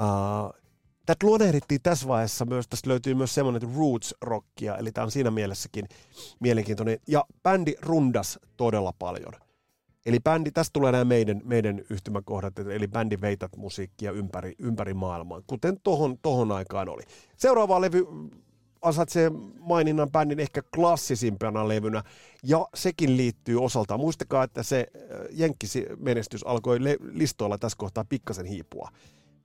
[0.00, 0.65] Äh,
[1.06, 5.88] Tätä luonehdittiin tässä vaiheessa myös, tästä löytyy myös semmoinen roots-rockia, eli tämä on siinä mielessäkin
[6.40, 6.98] mielenkiintoinen.
[7.08, 9.32] Ja bändi rundas todella paljon.
[10.06, 15.42] Eli bändi, tästä tulee nämä meidän, meidän yhtymäkohdat, eli bändi veität musiikkia ympäri, ympäri maailmaa,
[15.46, 17.02] kuten tohon, tohon aikaan oli.
[17.36, 18.06] Seuraava levy
[18.82, 22.02] ansaitsee maininnan bändin ehkä klassisimpana levynä,
[22.42, 24.00] ja sekin liittyy osaltaan.
[24.00, 26.78] Muistakaa, että se äh, jenkkimenestys alkoi
[27.12, 28.90] listoilla tässä kohtaa pikkasen hiipua.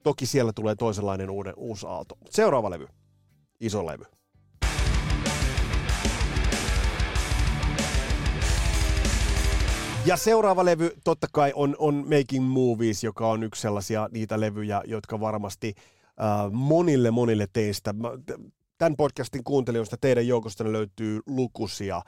[0.04, 2.18] Toki siellä tulee toisenlainen uuden, uusi aalto.
[2.30, 2.88] Seuraava levy.
[3.60, 4.04] Iso levy.
[10.06, 14.82] Ja seuraava levy totta kai on, on Making Movies, joka on yksi sellaisia niitä levyjä,
[14.86, 17.94] jotka varmasti äh, monille monille teistä,
[18.78, 22.02] tämän podcastin kuuntelijoista teidän joukosta löytyy lukuisia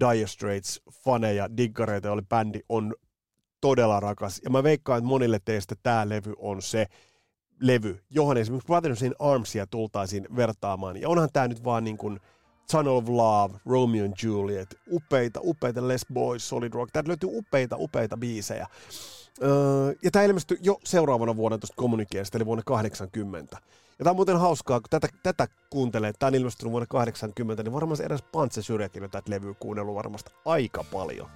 [0.00, 2.94] Dire Straits faneja, diggareita, joille bändi on
[3.60, 4.40] todella rakas.
[4.44, 6.86] Ja mä veikkaan, että monille teistä tämä levy on se,
[7.60, 10.96] levy, johon esimerkiksi Brothers in Armsia tultaisiin vertaamaan.
[10.96, 12.20] Ja onhan tämä nyt vaan niin kuin
[12.70, 16.92] Tunnel of Love, Romeo and Juliet, upeita, upeita Les Boys, Solid Rock.
[16.92, 18.66] Täältä löytyy upeita, upeita biisejä.
[19.42, 23.58] Öö, ja tämä ilmestyi jo seuraavana vuonna tuosta kommunikeesta, eli vuonna 80.
[23.98, 27.72] Ja tämä on muuten hauskaa, kun tätä, tätä kuuntelee, tämä on ilmestynyt vuonna 80, niin
[27.72, 31.28] varmasti edes Pantse Syrjäkin on tätä levyä kuunnellut varmasti aika paljon.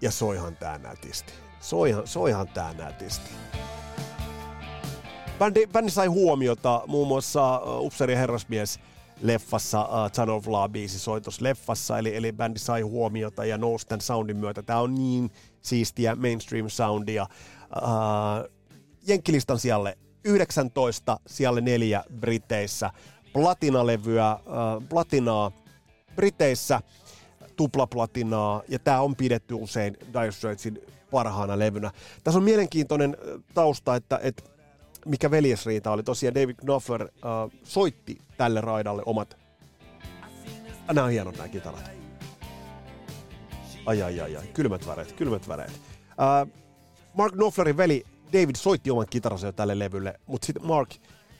[0.00, 1.32] Ja soihan tää nätisti.
[1.62, 3.30] Soihan, soihan tää nätisti.
[5.38, 8.80] Bändi, bändi sai huomiota muun muassa uh, Upseri herrasmies
[9.22, 13.86] leffassa uh, Son of Law biisi soi leffassa, eli, eli bändi sai huomiota ja nousi
[13.86, 14.62] tämän soundin myötä.
[14.62, 17.26] Tämä on niin siistiä mainstream soundia.
[17.76, 18.50] Uh,
[19.06, 22.90] Jenkkilistan sijalle 19, sijalle neljä Briteissä.
[23.32, 25.52] Platinalevyä, uh, platinaa
[26.16, 26.80] Briteissä,
[27.56, 30.78] tuplaplatinaa, ja tämä on pidetty usein Dire Straitsin
[31.12, 31.90] parhaana levynä.
[32.24, 33.16] Tässä on mielenkiintoinen
[33.54, 34.42] tausta, että, että
[35.06, 36.02] mikä veljesriita oli.
[36.02, 39.36] Tosiaan David Knopfler uh, soitti tälle raidalle omat...
[40.92, 41.90] Nämä on hienot nämä kitarat.
[43.86, 45.72] Ai ai ai ai, kylmät väreet, kylmät väreet.
[45.72, 46.52] Uh,
[47.14, 50.90] Mark Knopflerin veli David soitti oman kitaransa jo tälle levylle, mutta sitten Mark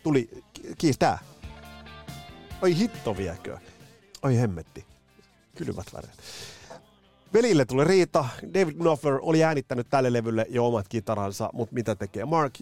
[0.03, 0.31] tuli,
[0.79, 1.19] kiistää.
[2.63, 3.59] Oi hitto viekö.
[4.23, 4.85] Oi hemmetti.
[5.57, 6.19] Kylmät väreet.
[7.35, 8.25] Velille tuli riita.
[8.55, 12.55] David Knopfler oli äänittänyt tälle levylle jo omat kitaransa, mutta mitä tekee Mark?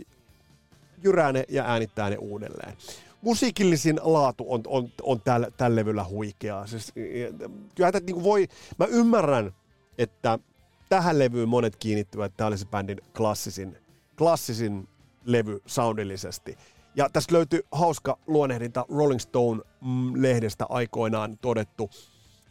[1.02, 2.76] Jyrää ne ja äänittää ne uudelleen.
[3.22, 6.66] Musiikillisin laatu on, on, on tällä, tällä levyllä huikeaa.
[6.66, 6.92] Siis,
[7.74, 9.54] kyllä tätä niin voi, mä ymmärrän,
[9.98, 10.38] että
[10.88, 13.76] tähän levyyn monet kiinnittyvät, että tämä oli se bändin klassisin,
[14.18, 14.88] klassisin
[15.24, 16.58] levy soundillisesti.
[16.94, 21.90] Ja tässä löytyy hauska luonehdinta Rolling Stone-lehdestä aikoinaan todettu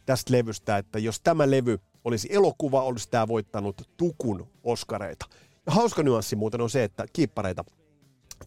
[0.06, 5.26] tästä levystä, että jos tämä levy olisi elokuva, olisi tämä voittanut tukun oskareita.
[5.66, 7.64] Ja hauska nyanssi muuten on se, että kiippareita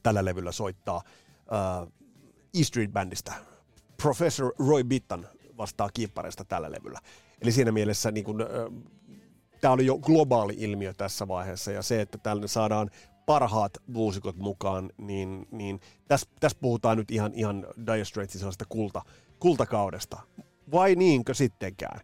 [0.04, 0.98] tällä levyllä soittaa
[1.84, 1.92] uh,
[2.60, 3.34] E Street Bandista.
[4.02, 7.00] Professor Roy Bittan vastaa kiippareista tällä levyllä.
[7.42, 8.84] Eli siinä mielessä niin uh,
[9.62, 12.89] tämä oli jo globaali ilmiö tässä vaiheessa, ja se, että tällä saadaan
[13.26, 19.02] parhaat muusikot mukaan, niin, niin tässä täs puhutaan nyt ihan, ihan Dire Straitsin sellaista kulta,
[19.39, 20.22] kultakaudesta.
[20.72, 22.02] Vai niinkö sittenkään?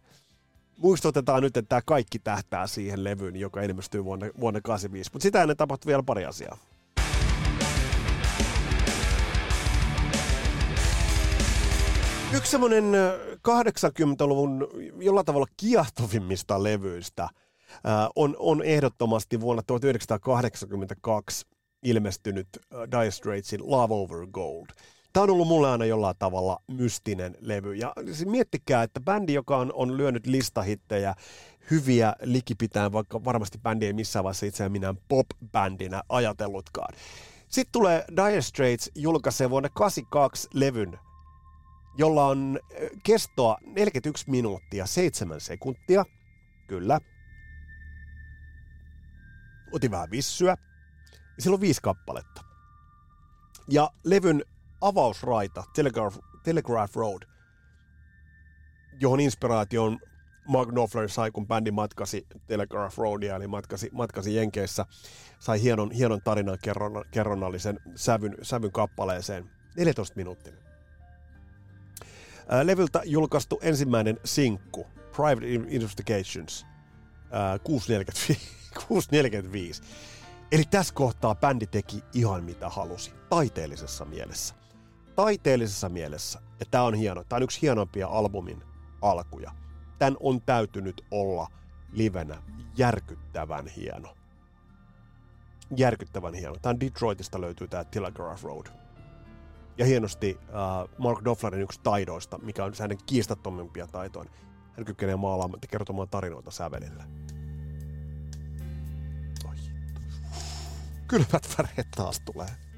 [0.80, 5.10] Muistutetaan nyt, että tämä kaikki tähtää siihen levyyn, joka ilmestyy vuonna, vuonna 85.
[5.12, 6.58] Mutta sitä ennen tapahtui vielä pari asiaa.
[12.34, 12.84] Yksi semmoinen
[13.48, 14.68] 80-luvun
[15.00, 17.28] jollain tavalla kiehtovimmista levyistä
[18.16, 21.46] on, on ehdottomasti vuonna 1982
[21.82, 22.48] ilmestynyt
[22.90, 24.66] Dire Straitsin Love Over Gold–
[25.12, 27.74] Tämä on ollut mulle aina jollain tavalla mystinen levy.
[27.74, 31.14] Ja siis miettikää, että bändi, joka on, on lyönyt listahittejä
[31.70, 36.94] hyviä likipitään, vaikka varmasti bändi ei missään vaiheessa itseään minään pop-bändinä ajatellutkaan.
[37.48, 40.98] Sitten tulee Dire Straits julkaisee vuonna 82 levyn,
[41.98, 42.60] jolla on
[43.02, 46.04] kestoa 41 minuuttia 7 sekuntia.
[46.66, 47.00] Kyllä.
[49.72, 50.56] Otin vähän vissyä.
[51.38, 52.44] Sillä on viisi kappaletta.
[53.68, 54.44] Ja levyn
[54.80, 57.22] avausraita, Telegraph, Telegraph Road,
[59.00, 59.98] johon inspiraation
[60.48, 64.86] Mark Knopfler sai, kun bändi matkasi Telegraph Roadia, eli matkasi, matkasi Jenkeissä,
[65.38, 69.50] sai hienon, hienon tarinan kerron, kerronnallisen sävyn, sävyn kappaleeseen.
[69.76, 70.60] 14 minuuttinen.
[72.62, 76.66] Levyltä julkaistu ensimmäinen sinkku, Private Investigations,
[77.64, 79.82] 645.
[80.52, 84.59] Eli tässä kohtaa bändi teki ihan mitä halusi, taiteellisessa mielessä.
[85.20, 86.40] Taiteellisessa mielessä.
[86.60, 87.24] Ja tämä on hieno.
[87.24, 88.62] Tämä on yksi hienompia albumin
[89.02, 89.52] alkuja.
[89.98, 91.46] Tän on täytynyt olla
[91.92, 92.42] livenä
[92.76, 94.16] järkyttävän hieno.
[95.76, 96.56] Järkyttävän hieno.
[96.62, 98.66] Tämä Detroitista löytyy tämä Telegraph Road.
[99.78, 104.30] Ja hienosti uh, Mark Dofflerin yksi taidoista, mikä on hänen kiistattomimpia taitoja.
[104.76, 107.04] Hän kykenee maalaamaan ja kertomaan tarinoita sävelillä.
[111.08, 112.69] kylmät väreet taas tulee.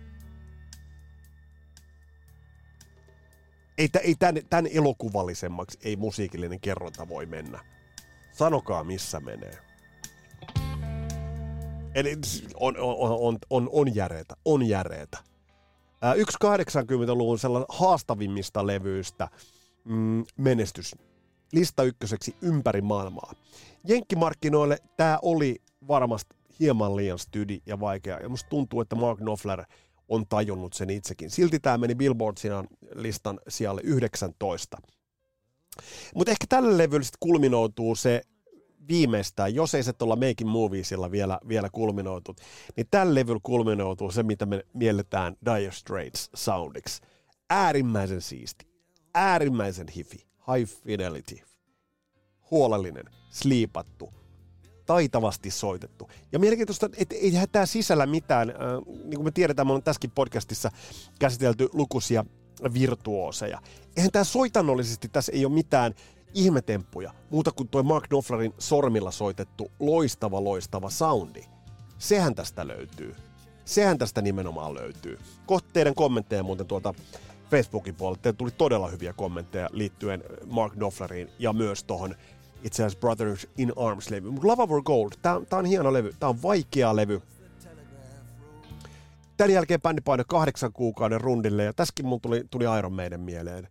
[3.79, 7.65] Ei, ei tämän, tämän elokuvallisemmaksi ei musiikillinen kerronta voi mennä.
[8.33, 9.59] Sanokaa missä menee.
[11.95, 12.17] Eli
[12.55, 15.19] on, on, on, on, on järeetä, on järeetä.
[16.17, 19.29] Yksi 80-luvun sellainen haastavimmista levyistä
[19.85, 20.97] mm, menestys.
[21.53, 23.33] Lista ykköseksi ympäri maailmaa.
[23.89, 28.19] Jenkkimarkkinoille tämä oli varmasti hieman liian stydi ja vaikea.
[28.19, 29.65] Ja musta tuntuu, että Mark Knopfler
[30.13, 31.31] on tajunnut sen itsekin.
[31.31, 32.37] Silti tämä meni Billboard
[32.95, 34.79] listan sijalle 19.
[36.15, 38.23] Mutta ehkä tällä levyllä sitten kulminoutuu se
[38.89, 42.37] viimeistään, jos ei se tuolla Making Moviesilla vielä, vielä kulminoutu,
[42.77, 47.03] niin tällä levyllä kulminoutuu se, mitä me mielletään Dire Straits soundiksi.
[47.51, 48.67] Äärimmäisen siisti,
[49.15, 51.39] äärimmäisen hifi, high fidelity,
[52.51, 54.15] huolellinen, sliipattu,
[54.87, 56.11] taitavasti soitettu.
[56.33, 60.11] Ja mielenkiintoista, että ei tämä sisällä mitään, äh, niin kuin me tiedetään, me on tässäkin
[60.11, 60.71] podcastissa
[61.19, 62.25] käsitelty lukuisia
[62.75, 63.63] virtuooseja.
[63.97, 65.95] Eihän tämä soitannollisesti tässä ei ole mitään
[66.35, 71.45] ihmetemppuja, muuta kuin tuo Mark Knopflerin sormilla soitettu loistava, loistava soundi.
[71.99, 73.15] Sehän tästä löytyy.
[73.65, 75.19] Sehän tästä nimenomaan löytyy.
[75.47, 76.95] Kohta teidän kommentteja muuten tuolta
[77.51, 78.33] Facebookin puolelta.
[78.33, 82.15] tuli todella hyviä kommentteja liittyen Mark Knopfleriin ja myös tuohon
[82.63, 84.31] itse asiassa Brothers in Arms-levy.
[84.31, 87.23] Mutta Love Over Gold, tää, tää on hieno levy, tää on vaikea levy.
[89.37, 93.69] Tän jälkeen bändi painoi kahdeksan kuukauden rundille, ja tässäkin mun tuli, tuli Iron Maiden mieleen.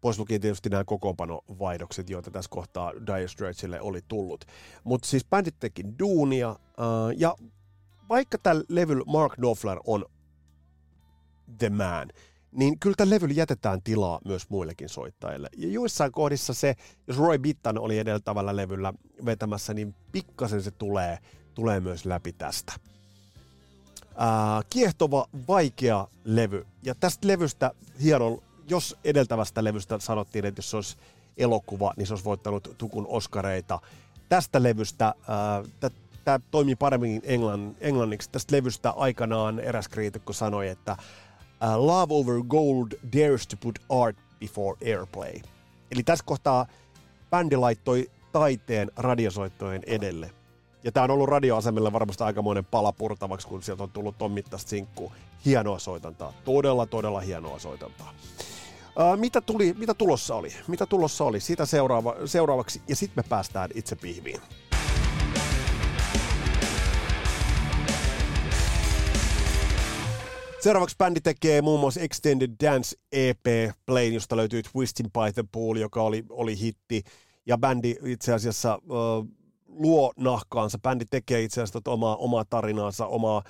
[0.00, 4.44] Pois lukien tietysti nämä kokoonpanovaihdokset, joita tässä kohtaa Dire Straitsille oli tullut.
[4.84, 6.56] Mutta siis bändit teki duunia, uh,
[7.16, 7.34] ja
[8.08, 10.04] vaikka tällä levyllä Mark Knopfler on
[11.58, 12.08] the man,
[12.54, 15.48] niin kyllä tällä levyllä jätetään tilaa myös muillekin soittajille.
[15.56, 16.74] Ja joissain kohdissa se,
[17.06, 18.92] jos Roy Bittan oli edeltävällä levyllä
[19.24, 21.18] vetämässä, niin pikkasen se tulee,
[21.54, 22.72] tulee myös läpi tästä.
[24.16, 26.66] Ää, kiehtova, vaikea levy.
[26.82, 27.70] Ja tästä levystä
[28.02, 30.96] hieno, jos edeltävästä levystä sanottiin, että jos se olisi
[31.36, 33.78] elokuva, niin se olisi voittanut Tukun Oskareita.
[34.28, 35.14] Tästä levystä,
[36.24, 40.96] tämä toimii paremmin englann, englanniksi, tästä levystä aikanaan eräs kriitikko sanoi, että
[41.64, 45.40] uh, Love Over Gold dares to put art before airplay.
[45.90, 46.66] Eli tässä kohtaa
[47.30, 50.30] bändi laittoi taiteen radiosoittojen edelle.
[50.84, 54.68] Ja tämä on ollut radioasemilla varmasti aikamoinen pala purtavaksi, kun sieltä on tullut ton mittaista
[54.68, 55.12] sinkku.
[55.44, 56.32] Hienoa soitantaa.
[56.44, 58.14] Todella, todella hienoa soitantaa.
[58.88, 60.52] Uh, mitä, tuli, mitä tulossa oli?
[60.68, 61.40] Mitä tulossa oli?
[61.40, 62.82] Sitä seuraava, seuraavaksi.
[62.88, 64.40] Ja sitten me päästään itse pihviin.
[70.64, 73.46] Seuraavaksi bändi tekee muun muassa Extended Dance EP
[73.86, 77.02] Plane, josta löytyy Twisting by the Pool, joka oli, oli hitti.
[77.46, 79.28] Ja bändi itse asiassa uh,
[79.66, 80.78] luo nahkaansa.
[80.78, 83.42] Bändi tekee itse asiassa tota omaa, omaa tarinaansa, omaa,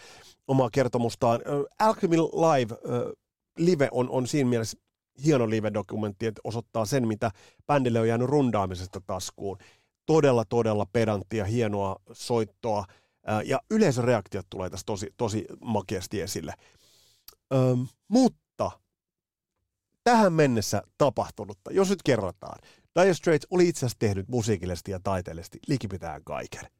[0.49, 1.41] omaa kertomustaan.
[1.79, 3.13] Alchemy Live uh,
[3.59, 4.79] live on, on siinä mielessä
[5.25, 7.31] hieno live-dokumentti, että osoittaa sen, mitä
[7.67, 9.59] bändille on jäänyt rundaamisesta taskuun.
[10.07, 12.85] Todella, todella pedanttia, hienoa soittoa.
[13.45, 16.55] Ja yleisöreaktiot tulee tässä tosi, tosi makeasti esille.
[17.55, 18.71] Öm, mutta
[20.05, 22.59] tähän mennessä tapahtunutta, jos nyt kerrotaan,
[23.01, 26.71] Dire Straits oli itse asiassa tehnyt musiikillisesti ja taiteellisesti likipitään kaiken.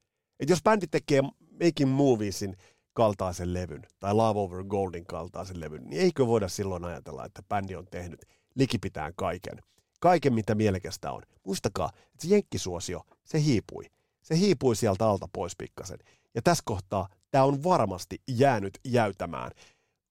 [0.41, 1.23] Et jos bändi tekee
[1.65, 2.57] Making Moviesin
[2.93, 7.77] kaltaisen levyn tai Love Over Goldin kaltaisen levyn, niin eikö voida silloin ajatella, että bändi
[7.77, 8.21] on tehnyt
[8.55, 9.59] likipitään kaiken.
[10.01, 11.23] Kaiken, mitä mielekästä on.
[11.47, 13.85] Muistakaa, että se jenkkisuosio, se hiipui.
[14.23, 15.99] Se hiipui sieltä alta pois pikkasen.
[16.35, 19.51] Ja tässä kohtaa tämä on varmasti jäänyt jäytämään.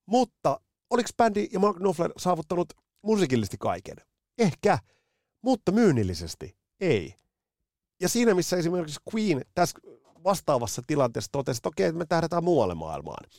[0.06, 3.96] Mutta oliko bändi ja Mark Knopfler saavuttanut musiikillisesti kaiken?
[4.38, 4.78] Ehkä,
[5.42, 7.14] mutta myynnillisesti ei.
[8.00, 9.78] Ja siinä, missä esimerkiksi Queen tässä
[10.24, 13.30] vastaavassa tilanteessa totesi, että okei, me tähdätään muualle maailmaan.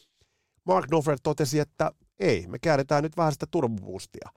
[0.65, 4.30] Mark Knopfler totesi, että ei, me käännetään nyt vähän sitä turboboostia.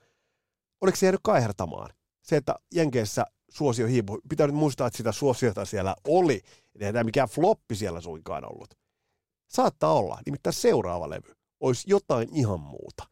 [0.81, 1.91] Oliko se jäänyt kaihertamaan?
[2.23, 4.21] Se, että Jenkeissä suosio hiipui.
[4.29, 6.41] Pitää nyt muistaa, että sitä suosiota siellä oli.
[6.81, 8.75] Ei tämä mikään floppi siellä suinkaan ollut.
[9.49, 10.21] Saattaa olla.
[10.27, 13.07] Nimittäin seuraava levy olisi jotain ihan muuta.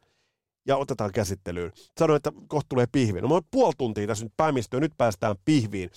[0.67, 1.71] Ja otetaan käsittelyyn.
[1.99, 3.21] Sanoin, että kohta tulee pihvi.
[3.21, 5.89] No mä puoli tuntia tässä nyt päämistöä, nyt päästään pihviin.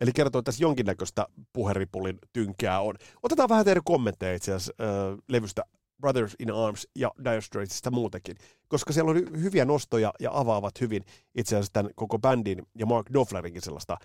[0.00, 2.94] Eli kertoo, että tässä jonkinnäköistä puheripulin tynkää on.
[3.22, 5.62] Otetaan vähän teidän kommentteja itse asiassa äh, levystä
[6.00, 8.36] Brothers in Arms ja Dire Straitsista muutenkin,
[8.68, 13.06] koska siellä on hyviä nostoja ja avaavat hyvin itse asiassa tämän koko bändin ja Mark
[13.06, 13.96] Knopflerinkin sellaista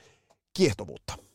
[0.57, 1.32] kiehtovuutta.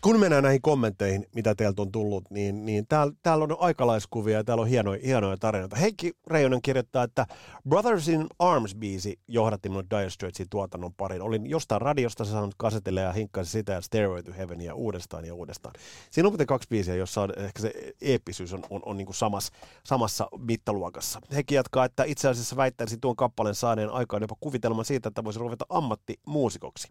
[0.00, 4.44] Kun mennään näihin kommentteihin, mitä teiltä on tullut, niin, niin täällä, täällä on aikalaiskuvia ja
[4.44, 5.76] täällä on hienoja, hienoja tarinoita.
[5.76, 7.26] Heikki Reijonen kirjoittaa, että
[7.68, 11.22] Brothers in Arms-biisi johdatti minut Dire Straitsin tuotannon parin.
[11.22, 15.74] Olin jostain radiosta saanut kasetelle ja hinkkasi sitä ja Stairway to Heavenia uudestaan ja uudestaan.
[16.10, 19.16] Siinä on muuten kaksi biisiä, jossa on, ehkä se eeppisyys on, on, on niin kuin
[19.16, 19.52] samassa,
[19.84, 21.20] samassa mittaluokassa.
[21.34, 25.38] Heikki jatkaa, että itse asiassa väittäisi tuon kappaleen saaneen aikaan jopa kuvitelman siitä, että voisi
[25.38, 26.88] ruveta ammattimuusikoksi.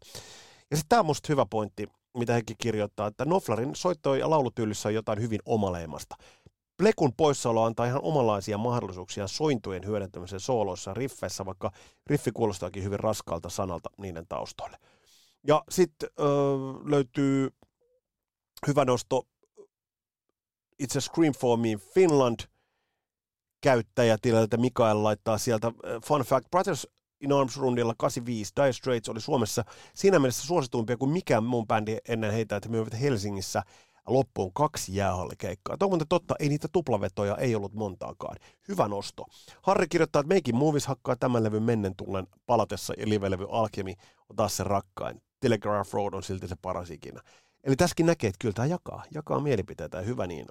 [0.71, 4.89] Ja sitten tämä on musta hyvä pointti, mitä hekin kirjoittaa, että Noflarin soitto- ja laulutyylissä
[4.89, 6.15] on jotain hyvin omaleimasta.
[6.77, 11.71] Plekun poissaolo antaa ihan omanlaisia mahdollisuuksia sointujen hyödyntämisen sooloissa riffeissä, vaikka
[12.07, 14.77] riffi kuulostaakin hyvin raskalta sanalta niiden taustoille.
[15.47, 16.27] Ja sitten öö,
[16.85, 17.49] löytyy
[18.67, 19.27] hyvä nosto
[20.79, 22.39] itse Scream for Me Finland
[23.61, 25.71] käyttäjätililtä Mikael laittaa sieltä
[26.05, 26.87] Fun Fact Brothers
[27.21, 31.97] In Arms rundilla 85 Dire Straits oli Suomessa siinä mielessä suosituimpia kuin mikään muun bändi
[32.07, 33.63] ennen heitä, että myivät Helsingissä
[34.07, 35.77] loppuun kaksi jäähallikeikkaa.
[35.77, 38.35] Tuo on totta, ei niitä tuplavetoja ei ollut montaakaan.
[38.67, 39.25] Hyvä nosto.
[39.61, 43.93] Harri kirjoittaa, että meikin Movies hakkaa tämän levyn mennen tullen palatessa ja live-levy Alchemy
[44.29, 45.21] on taas se rakkain.
[45.39, 47.21] Telegraph Road on silti se paras ikinä.
[47.63, 50.45] Eli tässäkin näkee, että kyllä tämä jakaa, jakaa mielipiteitä ja hyvä niin.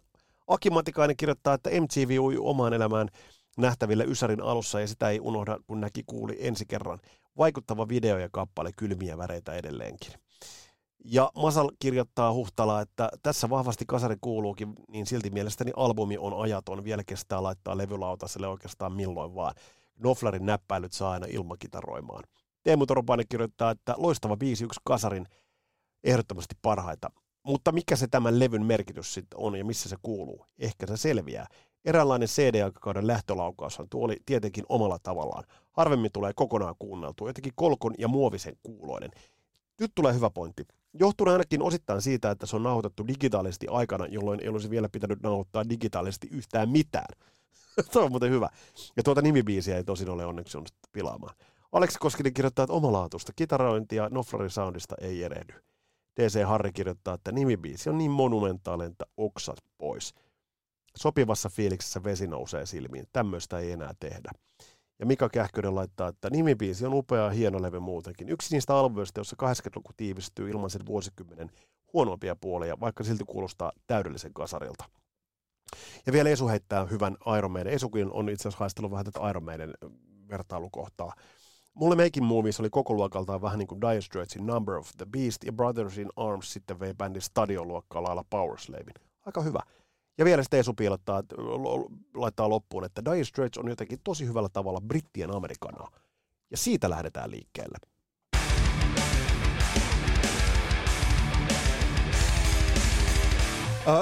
[0.46, 3.08] Aki Matikainen kirjoittaa, että MTV ui omaan elämään
[3.56, 6.98] nähtäville Ysärin alussa ja sitä ei unohda, kun näki kuuli ensi kerran.
[7.38, 10.12] Vaikuttava video ja kappale kylmiä väreitä edelleenkin.
[11.04, 16.84] Ja Masal kirjoittaa Huhtala, että tässä vahvasti kasari kuuluukin, niin silti mielestäni albumi on ajaton.
[16.84, 19.54] Vielä kestää laittaa levylautaselle oikeastaan milloin vaan.
[19.98, 22.24] Noflarin näppäilyt saa aina ilmakitaroimaan.
[22.62, 25.26] Teemu Toropainen kirjoittaa, että loistava biisi yksi kasarin
[26.04, 27.10] ehdottomasti parhaita.
[27.42, 30.46] Mutta mikä se tämän levyn merkitys sitten on ja missä se kuuluu?
[30.58, 31.46] Ehkä se selviää.
[31.86, 35.44] Eräänlainen CD-aikakauden lähtölaukaushan tuo oli tietenkin omalla tavallaan.
[35.72, 39.10] Harvemmin tulee kokonaan kuunneltua, jotenkin kolkon ja muovisen kuuloinen.
[39.80, 40.66] Nyt tulee hyvä pointti.
[40.94, 45.22] Johtuu ainakin osittain siitä, että se on nauhoitettu digitaalisesti aikana, jolloin ei olisi vielä pitänyt
[45.22, 47.18] nauhoittaa digitaalisesti yhtään mitään.
[47.92, 48.48] Tuo on muuten hyvä.
[48.96, 51.34] Ja tuota nimibiisiä ei tosin ole onneksi onnistuttu pilaamaan.
[51.72, 55.54] Aleksi Koskinen kirjoittaa, että omalaatuista kitarointia Noflarin soundista ei erehdy.
[56.14, 60.14] TC Harri kirjoittaa, että nimibiisi on niin monumentaalinen, että oksat pois–
[60.96, 63.06] sopivassa fiiliksessä vesi nousee silmiin.
[63.12, 64.30] Tämmöistä ei enää tehdä.
[64.98, 68.28] Ja Mika Kähkönen laittaa, että nimibiisi on upea hieno levy muutenkin.
[68.28, 71.50] Yksi niistä albumista, jossa 80-luku tiivistyy ilman sen vuosikymmenen
[71.92, 74.84] huonompia puolia, vaikka silti kuulostaa täydellisen kasarilta.
[76.06, 77.72] Ja vielä Esu heittää hyvän Iron Maiden.
[77.72, 79.74] Esukin on itse asiassa haistellut vähän tätä Iron Maiden
[80.28, 81.12] vertailukohtaa.
[81.74, 85.44] Mulle Making Movies oli koko luokaltaan vähän niin kuin Dire Straitsin Number of the Beast
[85.44, 88.94] ja Brothers in Arms sitten vei bändin stadioluokkaa lailla Powerslavin.
[89.26, 89.60] Aika hyvä.
[90.18, 91.22] Ja vielä sitten Esu piilottaa,
[92.14, 95.90] laittaa loppuun, että Dire Straits on jotenkin tosi hyvällä tavalla brittien amerikanaa.
[96.50, 97.78] Ja siitä lähdetään liikkeelle.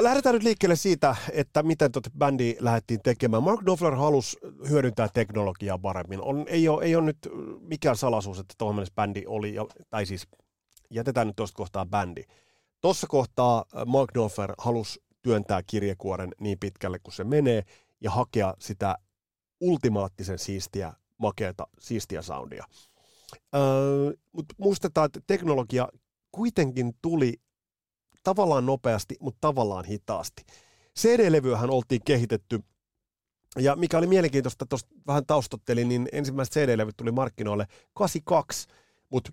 [0.01, 3.43] Lähdetään nyt liikkeelle siitä, että miten tuota bändi lähdettiin tekemään.
[3.43, 4.37] Mark Knopfler halusi
[4.69, 6.23] hyödyntää teknologiaa paremmin.
[6.23, 7.19] On, ei, ole, ei ole nyt
[7.61, 9.55] mikään salaisuus, että tuohon bändi oli,
[9.91, 10.29] tai siis
[10.91, 12.23] jätetään nyt tuosta kohtaa bändi.
[12.81, 17.63] Tuossa kohtaa Mark Knopfler halusi työntää kirjekuoren niin pitkälle kuin se menee
[18.01, 18.99] ja hakea sitä
[19.61, 22.65] ultimaattisen siistiä, makeata, siistiä soundia.
[23.55, 25.89] Öö, mutta muistetaan, että teknologia
[26.33, 27.35] kuitenkin tuli
[28.23, 30.45] tavallaan nopeasti, mutta tavallaan hitaasti.
[30.99, 32.61] CD-levyähän oltiin kehitetty,
[33.59, 38.69] ja mikä oli mielenkiintoista, tuosta vähän taustottelin, niin ensimmäiset CD-levyt tuli markkinoille 82,
[39.11, 39.33] mutta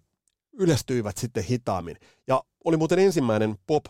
[0.53, 1.97] yleistyivät sitten hitaammin.
[2.27, 3.85] Ja oli muuten ensimmäinen pop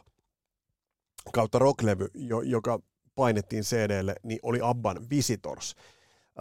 [1.34, 2.80] kautta rocklevy, jo, joka
[3.16, 5.76] painettiin CDlle, niin oli Abban Visitors.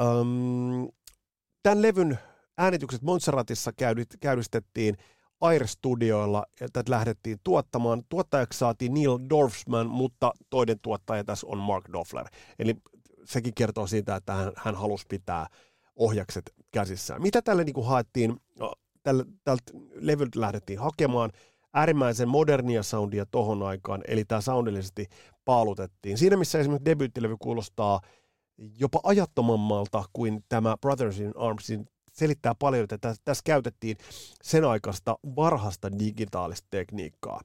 [0.00, 0.88] Öm,
[1.62, 2.18] tämän levyn
[2.58, 3.72] äänitykset Montserratissa
[4.20, 4.96] käydistettiin
[5.40, 8.02] Air-studioilla, ja tätä lähdettiin tuottamaan.
[8.08, 12.26] Tuottajaksi saatiin Neil Dorfman, mutta toinen tuottaja tässä on Mark Doffler.
[12.58, 12.76] Eli
[13.24, 15.46] sekin kertoo siitä, että hän, hän halusi pitää
[15.96, 17.22] ohjakset käsissään.
[17.22, 18.72] Mitä tälle niin kuin haettiin, no,
[19.02, 19.62] tällä, tältä
[19.94, 21.30] levyltä lähdettiin hakemaan?
[21.74, 25.06] Äärimmäisen modernia soundia tohon aikaan, eli tämä soundillisesti
[25.44, 26.18] paalutettiin.
[26.18, 28.00] Siinä missä esimerkiksi debyyttilevy kuulostaa
[28.78, 33.96] jopa ajattomammalta kuin tämä Brothers in Armsin selittää paljon, että tässä käytettiin
[34.42, 37.40] sen aikaista varhasta digitaalista tekniikkaa.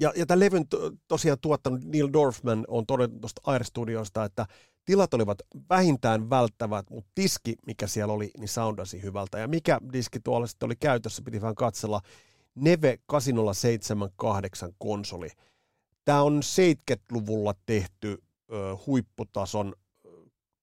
[0.00, 0.64] Ja, ja tämän levyn
[1.08, 4.46] tosiaan tuottanut Neil Dorfman on todennut tuosta Air Studiosta, että
[4.84, 5.38] tilat olivat
[5.70, 9.38] vähintään välttävät, mutta diski, mikä siellä oli, niin soundasi hyvältä.
[9.38, 12.00] Ja mikä diski tuolla sitten oli käytössä, piti vähän katsella.
[12.54, 15.28] Neve 8078 konsoli.
[16.04, 18.22] Tämä on 70-luvulla tehty
[18.52, 19.74] ö, huipputason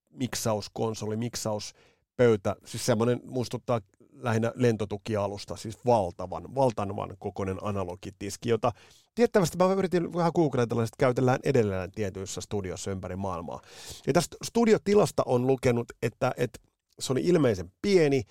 [0.09, 3.82] miksauskonsoli, miksauspöytä, siis semmoinen muistuttaa
[4.22, 8.72] lähinnä lentotukialusta, siis valtavan, valtavan kokoinen analogitiski, jota
[9.15, 13.61] tiettävästi mä yritin vähän googletella, että käytellään edelleen tietyissä studioissa ympäri maailmaa.
[14.07, 16.59] Ja tästä studiotilasta on lukenut, että, että
[16.99, 18.24] se oli ilmeisen pieni,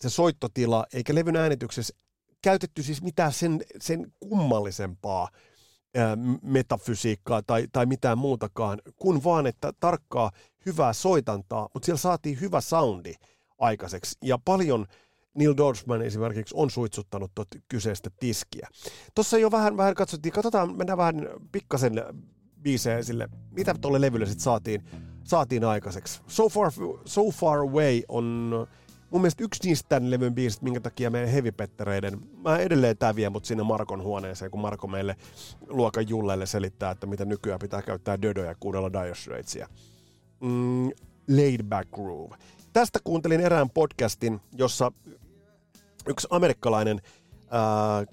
[0.00, 1.94] se soittotila, eikä levyn äänityksessä
[2.42, 5.28] käytetty siis mitään sen, sen kummallisempaa
[6.42, 10.30] metafysiikkaa tai, tai mitään muutakaan, kun vaan, että tarkkaa
[10.66, 13.14] hyvää soitantaa, mutta siellä saatiin hyvä soundi
[13.58, 14.18] aikaiseksi.
[14.22, 14.86] Ja paljon
[15.34, 18.68] Neil Dorfman esimerkiksi on suitsuttanut tuota kyseistä tiskiä.
[19.14, 22.02] Tuossa jo vähän, vähän katsottiin, katsotaan, mennään vähän pikkasen
[22.62, 24.84] biisejä sille, mitä tuolle levylle sitten saatiin,
[25.24, 26.20] saatiin aikaiseksi.
[26.26, 26.72] So Far,
[27.04, 28.52] so far Away on
[29.10, 33.28] mun mielestä yksi niistä tämän levyn biisistä, minkä takia meidän hevipettereiden, mä edelleen tää vie
[33.28, 35.16] mut sinne Markon huoneeseen, kun Marko meille
[35.68, 39.68] luokan julleille selittää, että mitä nykyään pitää käyttää Dödoja kuudella Dire Straitsia.
[40.40, 40.90] Mm,
[41.28, 42.36] laid back groove.
[42.78, 44.92] Tästä kuuntelin erään podcastin, jossa
[46.06, 47.00] yksi amerikkalainen
[47.50, 47.60] ää,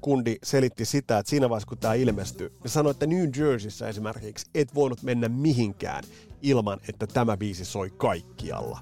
[0.02, 4.46] kundi selitti sitä, että siinä vaiheessa kun tämä ilmestyi, ne sanoi, että New Jerseyssä esimerkiksi
[4.56, 6.04] et voinut mennä mihinkään
[6.42, 8.80] ilman, että tämä biisi soi kaikkialla.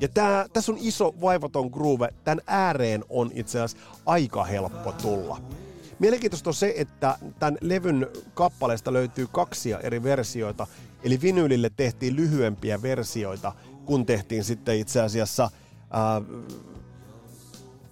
[0.00, 2.08] Ja tää, tässä on iso vaivaton groove.
[2.24, 5.42] Tämän ääreen on itse asiassa aika helppo tulla.
[5.98, 10.66] Mielenkiintoista on se, että tämän levyn kappaleesta löytyy kaksia eri versioita.
[11.04, 13.52] Eli vinylille tehtiin lyhyempiä versioita,
[13.86, 15.50] kun tehtiin sitten itse asiassa
[15.90, 16.22] ää,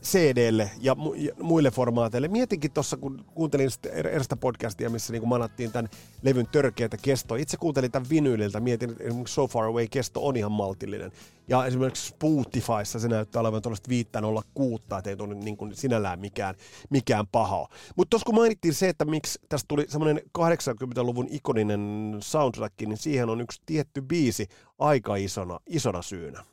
[0.05, 2.29] CDlle ja, mu- ja muille formaateille.
[2.29, 5.89] Mietinkin tuossa, kun kuuntelin er-, erästä podcastia, missä niin manattiin tämän
[6.23, 7.37] levyn törkeätä kestoa.
[7.37, 11.13] Itse kuuntelin tämän vinyliltä, mietin, että esimerkiksi So Far Away kesto on ihan maltillinen.
[11.49, 16.55] Ja esimerkiksi Spotifyssa se näyttää olevan tuollaista olla kuutta, ei tunnu niin kuin sinällään mikään,
[16.91, 17.69] mikään paha.
[17.97, 23.31] Mutta tuossa kun mainittiin se, että miksi tästä tuli semmoinen 80-luvun ikoninen soundtrack, niin siihen
[23.31, 24.47] on yksi tietty biisi
[24.79, 26.45] aika isona, isona syynä.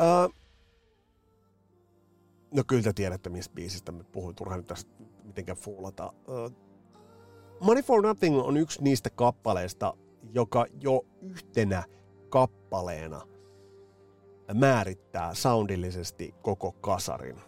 [0.00, 0.34] Uh,
[2.54, 4.90] no kyllä te tiedätte, mistä biisistä me puhuin, turhaan nyt tästä
[5.24, 6.12] mitenkään fuulata.
[6.28, 6.52] Uh,
[7.60, 9.94] Money for Nothing on yksi niistä kappaleista,
[10.32, 11.82] joka jo yhtenä
[12.28, 13.20] kappaleena
[14.54, 17.40] määrittää soundillisesti koko kasarin.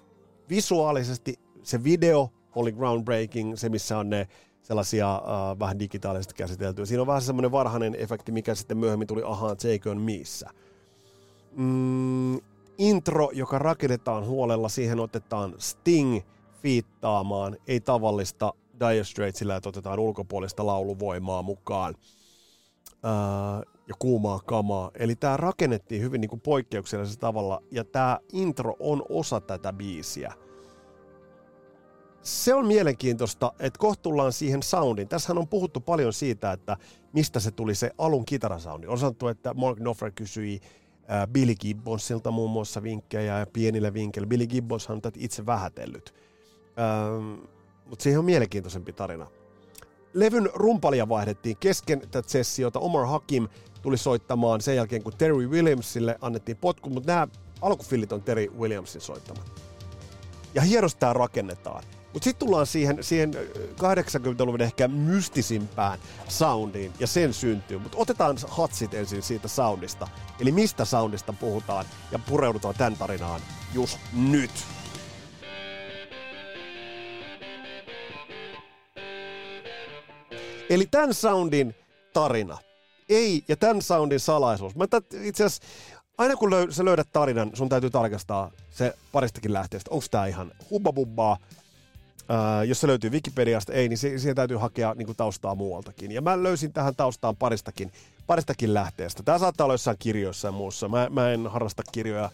[0.48, 4.28] Visuaalisesti se video oli groundbreaking, se missä on ne
[4.62, 6.86] sellaisia uh, vähän digitaalisesti käsiteltyjä.
[6.86, 9.56] Siinä on vähän semmoinen varhainen efekti, mikä sitten myöhemmin tuli Ahaan
[9.90, 10.50] On Missä
[11.56, 12.40] mm,
[12.78, 16.20] intro, joka rakennetaan huolella, siihen otetaan Sting
[16.62, 21.94] fiittaamaan, ei tavallista Dire Straitsillä, että otetaan ulkopuolista lauluvoimaa mukaan
[23.02, 24.90] ää, ja kuumaa kamaa.
[24.94, 30.32] Eli tämä rakennettiin hyvin niin kuin poikkeuksellisella tavalla, ja tämä intro on osa tätä biisiä.
[32.22, 35.08] Se on mielenkiintoista, että kohtuullaan siihen soundin.
[35.08, 36.76] Tässähän on puhuttu paljon siitä, että
[37.12, 38.86] mistä se tuli se alun kitarasoundi.
[38.86, 40.60] On sanottu, että Mark Knopfler kysyi
[41.32, 44.28] Billy Gibbonsilta muun muassa vinkkejä ja pienillä vinkkeillä.
[44.28, 46.14] Billy Gibbons on tätä itse vähätellyt.
[46.78, 47.40] Ähm,
[47.86, 49.26] mutta siihen on mielenkiintoisempi tarina.
[50.14, 52.78] Levyn rumpalia vaihdettiin kesken tätä sessiota.
[52.78, 53.48] Omar Hakim
[53.82, 57.28] tuli soittamaan sen jälkeen, kun Terry Williamsille annettiin potku, mutta nämä
[57.60, 59.62] alkufillit on Terry Williamsin soittamat.
[60.54, 61.82] Ja hienosti tämä rakennetaan.
[62.16, 63.34] Mutta sitten tullaan siihen, siihen
[63.74, 65.98] 80-luvun ehkä mystisimpään
[66.28, 67.78] soundiin ja sen syntyy.
[67.78, 70.08] Mutta otetaan hatsit ensin siitä soundista.
[70.40, 73.40] Eli mistä soundista puhutaan ja pureudutaan tämän tarinaan
[73.74, 74.50] just nyt.
[80.70, 81.74] Eli tämän soundin
[82.12, 82.58] tarina.
[83.08, 84.74] Ei, ja tämän soundin salaisuus.
[84.76, 84.84] Mä
[85.22, 85.68] itse asiassa,
[86.18, 89.90] aina kun löy- sä löydät tarinan, sun täytyy tarkastaa se paristakin lähteestä.
[89.90, 91.38] Onko tämä ihan hubbabubbaa
[92.30, 96.12] Äh, jos se löytyy Wikipediasta, ei, niin siihen täytyy hakea niin kuin taustaa muualtakin.
[96.12, 97.92] Ja mä löysin tähän taustaan paristakin,
[98.26, 99.22] paristakin lähteestä.
[99.22, 100.88] Tämä saattaa olla jossain kirjoissa ja muussa.
[100.88, 102.30] Mä, mä en harrasta kirjoja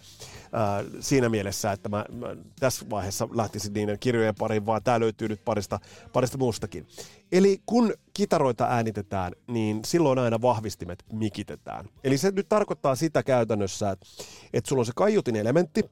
[1.01, 5.45] siinä mielessä, että mä, mä tässä vaiheessa lähtisin niiden kirjojen pariin, vaan tämä löytyy nyt
[5.45, 5.81] parista,
[6.13, 6.87] parista muustakin.
[7.33, 11.89] Eli kun kitaroita äänitetään, niin silloin aina vahvistimet mikitetään.
[12.05, 14.07] Eli se nyt tarkoittaa sitä käytännössä, että,
[14.53, 15.85] että sulla on se kaiutin elementti,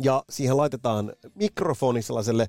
[0.00, 2.46] ja siihen laitetaan mikrofoni sellaiselle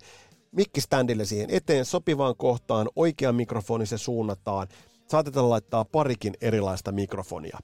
[0.52, 4.68] mikkiständille siihen eteen sopivaan kohtaan, oikea mikrofoni se suunnataan.
[5.08, 7.60] Saatetaan laittaa parikin erilaista mikrofonia.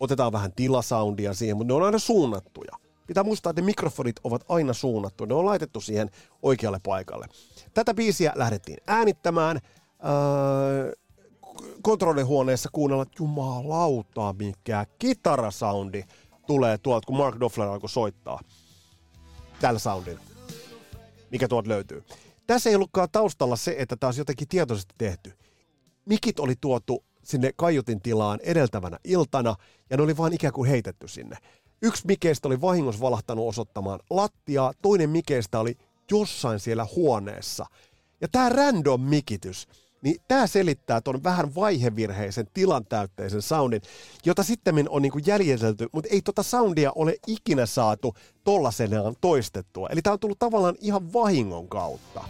[0.00, 2.72] Otetaan vähän tilasoundia siihen, mutta ne on aina suunnattuja.
[3.06, 5.24] Pitää muistaa, että ne mikrofonit ovat aina suunnattu.
[5.24, 6.10] Ne on laitettu siihen
[6.42, 7.26] oikealle paikalle.
[7.74, 9.60] Tätä biisiä lähdettiin äänittämään.
[10.04, 10.92] Öö,
[11.82, 16.04] kontrollihuoneessa kuunnella, että jumalauta, mikä kitarasoundi
[16.46, 18.40] tulee tuolta, kun Mark Knopfler alkoi soittaa
[19.60, 20.31] tällä soundilla
[21.32, 22.04] mikä tuolta löytyy.
[22.46, 25.32] Tässä ei ollutkaan taustalla se, että taas jotenkin tietoisesti tehty.
[26.04, 29.56] Mikit oli tuotu sinne kaiutin tilaan edeltävänä iltana,
[29.90, 31.36] ja ne oli vaan ikään kuin heitetty sinne.
[31.82, 35.76] Yksi mikeistä oli vahingossa valahtanut osoittamaan lattiaa, toinen mikeistä oli
[36.10, 37.66] jossain siellä huoneessa.
[38.20, 39.68] Ja tämä random mikitys,
[40.02, 43.82] niin tämä selittää tuon vähän vaihevirheisen tilantäytteisen soundin,
[44.24, 49.88] jota sitten on niinku jäljitelty, mutta ei tota soundia ole ikinä saatu tollasenaan toistettua.
[49.88, 52.24] Eli tämä on tullut tavallaan ihan vahingon kautta.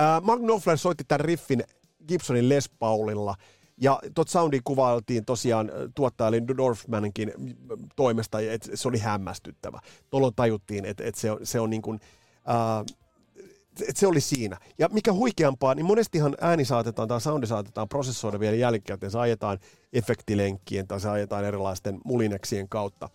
[0.00, 1.64] Äh, Mark Knopfler soitti tämän riffin
[2.08, 3.34] Gibsonin Les Paulilla,
[3.80, 7.32] ja tuot soundi kuvailtiin tosiaan tuottaja eli Dorfmaninkin
[7.96, 9.80] toimesta, että se oli hämmästyttävä.
[10.10, 12.00] Tuolloin tajuttiin, että, että se on, se on niin kuin,
[12.48, 12.96] äh,
[13.88, 14.58] et se oli siinä.
[14.78, 19.12] Ja mikä huikeampaa, niin monestihan ääni saatetaan tai soundi saatetaan prosessoida vielä jälkikäteen.
[19.12, 19.58] Se ajetaan
[19.92, 23.08] efektilenkkien tai se ajetaan erilaisten mulineksien kautta.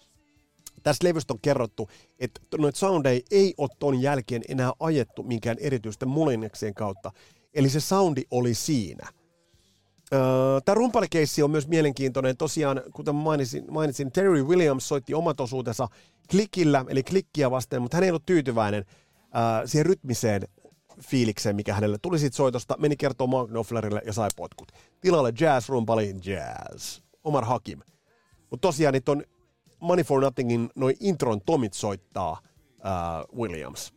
[0.84, 1.90] Tässä levystä on kerrottu,
[2.20, 7.12] että noita soundeja ei ole ton jälkeen enää ajettu minkään erityisten mulineksien kautta.
[7.54, 9.10] Eli se soundi oli siinä.
[10.66, 12.38] Tämä rumpalikeissi on myös mielenkiintoinen.
[12.38, 15.88] Tosiaan, kuten mainitsin, mainitsin, Terry Williams soitti omat osuutensa
[16.32, 18.86] klikillä, eli klikkiä vasten, mutta hän ei ollut tyytyväinen–
[19.66, 20.42] siihen rytmiseen
[21.02, 24.72] fiilikseen, mikä hänelle tuli siitä soitosta, meni kertoa Mark Knopflerille ja sai potkut.
[25.02, 27.00] Tilalle jazz rumpali, jazz.
[27.24, 27.80] Omar Hakim.
[28.50, 29.24] Mutta tosiaan niitä on
[29.80, 32.40] Money for Nothingin noin intron tomit soittaa
[32.78, 33.94] uh, Williams.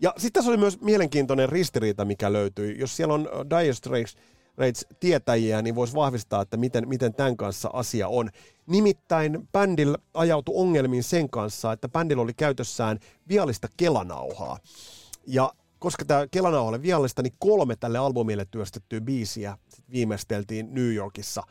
[0.00, 2.78] Ja sitten tässä oli myös mielenkiintoinen ristiriita, mikä löytyi.
[2.78, 4.16] Jos siellä on Dire Straits
[4.56, 8.30] Rates tietäjiä, niin voisi vahvistaa, että miten, miten tämän kanssa asia on.
[8.66, 12.98] Nimittäin bändillä ajautui ongelmiin sen kanssa, että bändillä oli käytössään
[13.28, 14.58] viallista kelanauhaa.
[15.26, 19.58] Ja koska tämä kelanauha oli viallista, niin kolme tälle albumille työstettyä biisiä
[19.90, 21.42] viimeisteltiin New Yorkissa.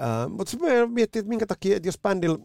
[0.00, 2.38] Äh, mutta sitten miettii, että minkä takia, että jos bändillä,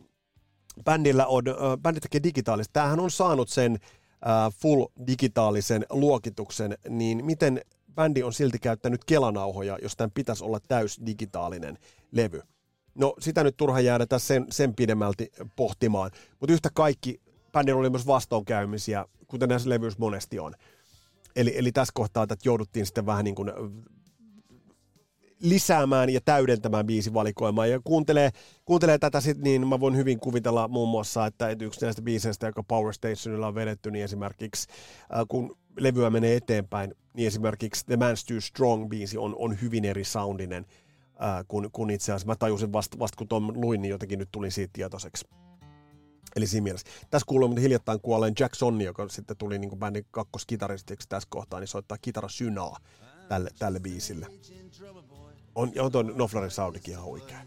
[0.84, 7.26] bändillä on, äh, bändi tekee digitaalista, tämähän on saanut sen äh, full digitaalisen luokituksen, niin
[7.26, 7.62] miten
[7.96, 11.78] bändi on silti käyttänyt kelanauhoja, jos tämän pitäisi olla täys digitaalinen
[12.12, 12.42] levy.
[12.96, 17.22] No sitä nyt turha jäädä sen, sen pidemmälti pohtimaan, mutta yhtä kaikki
[17.52, 20.54] bändillä oli myös vastoinkäymisiä, kuten näissä levyissä monesti on.
[21.36, 23.52] Eli, eli tässä kohtaa että jouduttiin sitten vähän niin kuin
[25.42, 27.66] lisäämään ja täydentämään biisivalikoimaa.
[27.66, 28.30] Ja kuuntelee,
[28.66, 32.64] kuuntelee tätä sitten, niin mä voin hyvin kuvitella muun muassa, että yksi näistä biiseistä, joka
[32.64, 34.68] Power Stationilla on vedetty, niin esimerkiksi
[35.14, 40.04] äh, kun levyä menee eteenpäin, niin esimerkiksi The Man's Too Strong-biisi on, on hyvin eri
[40.04, 40.66] soundinen
[41.24, 42.28] äh, kuin, kuin itse asiassa.
[42.28, 45.26] Mä tajusin vasta, vasta kun Tom luin, niin jotenkin nyt tuli siitä tietoiseksi.
[46.36, 46.88] Eli siinä mielessä.
[47.10, 51.28] Tässä kuuluu mutta hiljattain kuolleen Jack Sonni, joka sitten tuli niin kuin bändin kakkoskitaristiksi tässä
[51.32, 52.78] kohtaa, niin soittaa kitara synaa
[53.30, 54.28] tälle, tälle biisille.
[55.60, 57.40] On, on tuon Noflarin soundikin ihan huikea.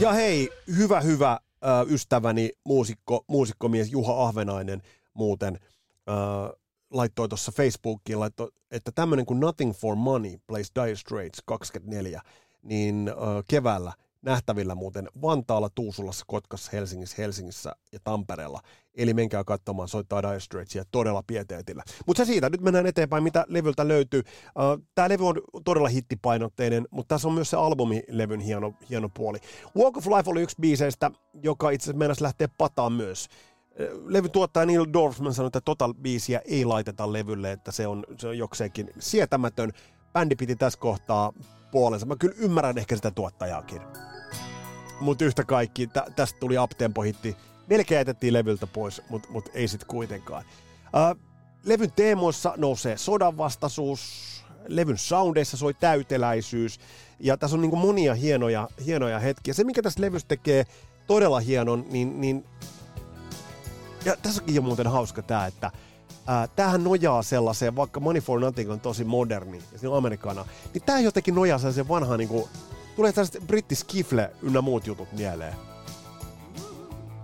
[0.00, 1.40] Ja hei, hyvä hyvä
[1.88, 4.82] ystäväni muusikko, muusikkomies Juha Ahvenainen
[5.14, 5.58] muuten
[6.08, 6.60] äh,
[6.90, 12.22] laittoi tuossa Facebookiin, laittoi, että tämmöinen kuin Nothing for Money plays Dire Straits 24,
[12.62, 13.14] niin äh,
[13.48, 13.92] keväällä
[14.22, 18.60] nähtävillä muuten Vantaalla, Tuusulassa, Kotkassa, Helsingissä, Helsingissä ja Tampereella.
[18.94, 21.82] Eli menkää katsomaan, soittaa Dire Straitsia todella pieteetillä.
[22.06, 24.22] Mutta se siitä, nyt mennään eteenpäin, mitä levyltä löytyy.
[24.94, 29.38] Tämä levy on todella hittipainotteinen, mutta tässä on myös se albumilevyn hieno, hieno puoli.
[29.76, 31.10] Walk of Life oli yksi biiseistä,
[31.42, 33.28] joka itse asiassa meinasi lähteä pataan myös.
[34.04, 38.28] Levy tuottaja Neil Dorfman sanoi, että total biisiä ei laiteta levylle, että se on, se
[38.28, 39.72] on jokseenkin sietämätön.
[40.12, 41.32] Bändi piti tässä kohtaa
[41.70, 42.06] puolensa.
[42.06, 43.82] Mä kyllä ymmärrän ehkä sitä tuottajaakin
[45.02, 47.36] mutta yhtä kaikki, tä, tästä tuli uptempo-hitti.
[47.66, 50.44] Melkein jätettiin levyltä pois, mutta mut ei sitten kuitenkaan.
[50.86, 51.20] Uh,
[51.64, 54.00] levyn teemoissa nousee sodanvastaisuus,
[54.68, 56.80] levyn soundeissa soi täyteläisyys,
[57.20, 59.54] ja tässä on niin monia hienoja, hienoja hetkiä.
[59.54, 60.66] Se, mikä tässä levystä tekee
[61.06, 62.44] todella hienon, niin, niin
[64.04, 65.70] ja tässäkin on muuten hauska tämä, että
[66.26, 70.44] ää, tämähän nojaa sellaiseen, vaikka Money for Nothing on tosi moderni ja se on amerikana,
[70.74, 72.44] niin tämä jotenkin nojaa sellaiseen vanhaan, niin
[72.96, 75.54] tulee tällaiset brittiskifle ynnä muut jutut mieleen.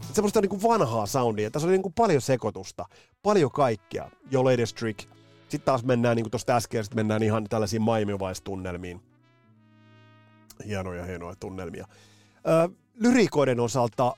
[0.08, 1.50] Et semmoista niin kuin vanhaa soundia.
[1.50, 2.84] Tässä oli niin kuin paljon sekoitusta,
[3.22, 4.10] paljon kaikkea.
[4.30, 5.00] Jo Latest Trick.
[5.48, 8.12] Sitten taas mennään, niin kuin tuosta äsken, sitten mennään ihan tällaisiin Miami
[8.44, 9.00] tunnelmiin
[10.66, 11.86] Hienoja, hienoja tunnelmia.
[12.36, 14.14] Ö, lyriikoiden osalta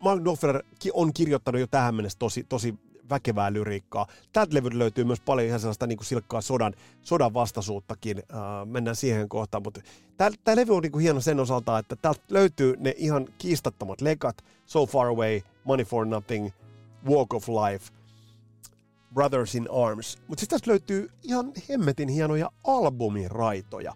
[0.00, 0.62] Mark Knopfler
[0.94, 2.74] on kirjoittanut jo tähän mennessä tosi, tosi
[3.10, 4.06] väkevää lyriikkaa.
[4.32, 8.18] Tältä levyltä löytyy myös paljon ihan sellaista niin kuin silkkaa sodan, sodan vastaisuuttakin.
[8.18, 9.80] Uh, mennään siihen kohtaan, mutta
[10.16, 14.44] tämä levy on niin kuin hieno sen osalta, että täältä löytyy ne ihan kiistattomat lekat.
[14.66, 16.50] So Far Away, Money for Nothing,
[17.08, 17.92] Walk of Life,
[19.14, 20.18] Brothers in Arms.
[20.28, 23.94] Mutta sitten tästä löytyy ihan hemmetin hienoja albumiraitoja.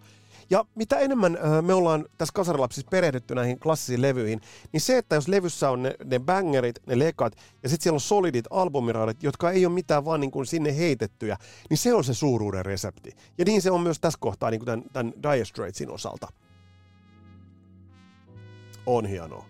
[0.50, 4.40] Ja mitä enemmän me ollaan tässä kasarilapsissa perehdytty näihin klassisiin levyihin,
[4.72, 8.00] niin se, että jos levyssä on ne, ne bangerit, ne lekat, ja sitten siellä on
[8.00, 11.36] solidit albumiraadet, jotka ei ole mitään vaan niin kuin sinne heitettyjä,
[11.70, 13.10] niin se on se suuruuden resepti.
[13.38, 16.28] Ja niin se on myös tässä kohtaa niin kuin tämän, tämän Dire Straitsin osalta.
[18.86, 19.46] On hienoa.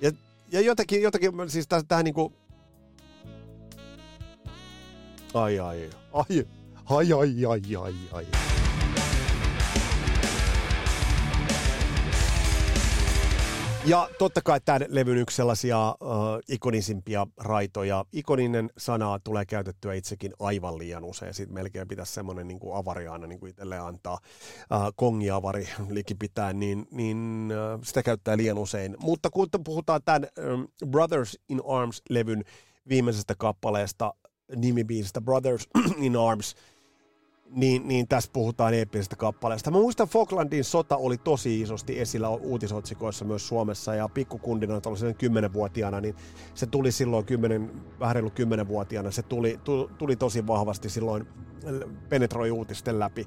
[0.00, 0.12] Ja,
[0.52, 2.34] ja jotenkin, jotenkin siis tähän niin kuin...
[5.34, 6.46] Ai ai, ai,
[6.86, 8.55] ai, ai, ai, ai, ai.
[13.86, 16.08] Ja totta kai tämän levyn yksi sellaisia uh,
[16.48, 18.04] ikonisimpia raitoja.
[18.12, 21.34] Ikoninen sana tulee käytettyä itsekin aivan liian usein.
[21.34, 27.50] Sitten melkein pitäisi semmoinen niin avariaana niin kuin itselleen antaa uh, kongiavari likipitää, niin, niin
[27.74, 28.96] uh, sitä käyttää liian usein.
[29.00, 32.44] Mutta kun puhutaan tämän um, Brothers in Arms-levyn
[32.88, 34.14] viimeisestä kappaleesta,
[34.56, 36.54] nimibiisistä Brothers in Arms–
[37.50, 39.70] niin, niin tässä puhutaan eeppisestä kappaleesta.
[39.70, 46.00] Mä muistan, Falklandin sota oli tosi isosti esillä uutisotsikoissa myös Suomessa, ja pikkukundina tuollaisen kymmenenvuotiaana,
[46.00, 46.14] niin
[46.54, 47.70] se tuli silloin kymmenen,
[48.00, 49.60] vähän reilu kymmenenvuotiaana, se tuli,
[49.98, 51.26] tuli tosi vahvasti silloin,
[52.08, 53.26] penetroi uutisten läpi.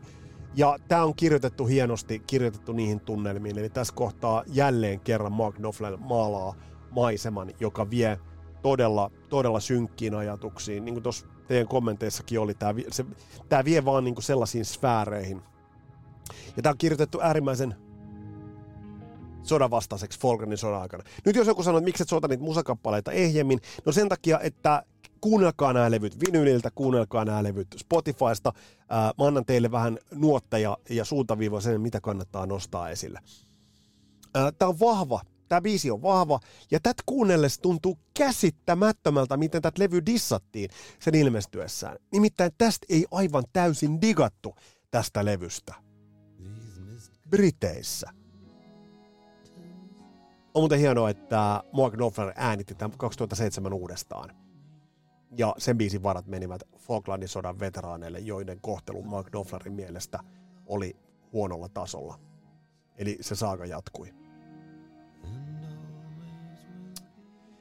[0.56, 5.98] Ja tämä on kirjoitettu hienosti, kirjoitettu niihin tunnelmiin, eli tässä kohtaa jälleen kerran Mark Knopfler
[5.98, 6.56] maalaa
[6.92, 8.20] maiseman, joka vie
[8.62, 10.86] todella, todella synkkiin ajatuksiin.
[10.86, 13.06] Niin kuin tuossa teidän kommenteissakin oli, tämä, se,
[13.50, 15.42] tämä vie vaan niin kuin sellaisiin sfääreihin.
[16.58, 17.76] Ja tämä on kirjoitettu äärimmäisen
[19.44, 21.04] sodan vastaiseksi Folkrenin sodan aikana.
[21.26, 24.84] Nyt jos joku sanoo, että miksi et soita niitä musakappaleita ehjemmin, no sen takia, että
[25.22, 28.54] kuunnelkaa nämä levyt vinyliltä, kuunnelkaa nämä levyt Spotifysta.
[28.90, 33.20] Ää, mä annan teille vähän nuotteja ja suuntaviivoja sen, mitä kannattaa nostaa esille.
[34.34, 36.40] Tämä on vahva Tämä biisi on vahva,
[36.72, 40.70] ja tätä kuunnellessa tuntuu käsittämättömältä, miten tätä levy dissattiin
[41.00, 41.98] sen ilmestyessään.
[42.12, 44.56] Nimittäin tästä ei aivan täysin digattu
[44.92, 45.74] tästä levystä.
[47.30, 48.10] Briteissä.
[50.54, 54.36] On muuten hienoa, että Mark Knopfler äänitti tämän 2007 uudestaan.
[55.38, 60.20] Ja sen biisin varat menivät Falklandin sodan veteraaneille, joiden kohtelu Mark Knopflerin mielestä
[60.66, 60.96] oli
[61.34, 62.20] huonolla tasolla.
[62.98, 64.19] Eli se saaga jatkui.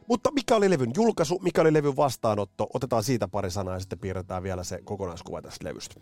[0.09, 3.99] Mutta mikä oli levyn julkaisu, mikä oli levyn vastaanotto, otetaan siitä pari sanaa ja sitten
[3.99, 6.01] piirretään vielä se kokonaiskuva tästä levystä.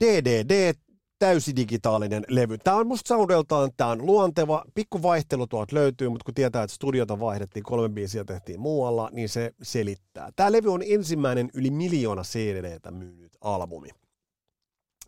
[0.00, 0.72] DDD,
[1.18, 2.58] täysidigitaalinen levy.
[2.58, 6.74] Tämä on musta soundeltaan, tämä on luonteva, pikku vaihtelu tuolta löytyy, mutta kun tietää, että
[6.74, 10.30] studiota vaihdettiin, kolme biisiä tehtiin muualla, niin se selittää.
[10.36, 13.88] Tämä levy on ensimmäinen yli miljoona CD-tä myynyt albumi.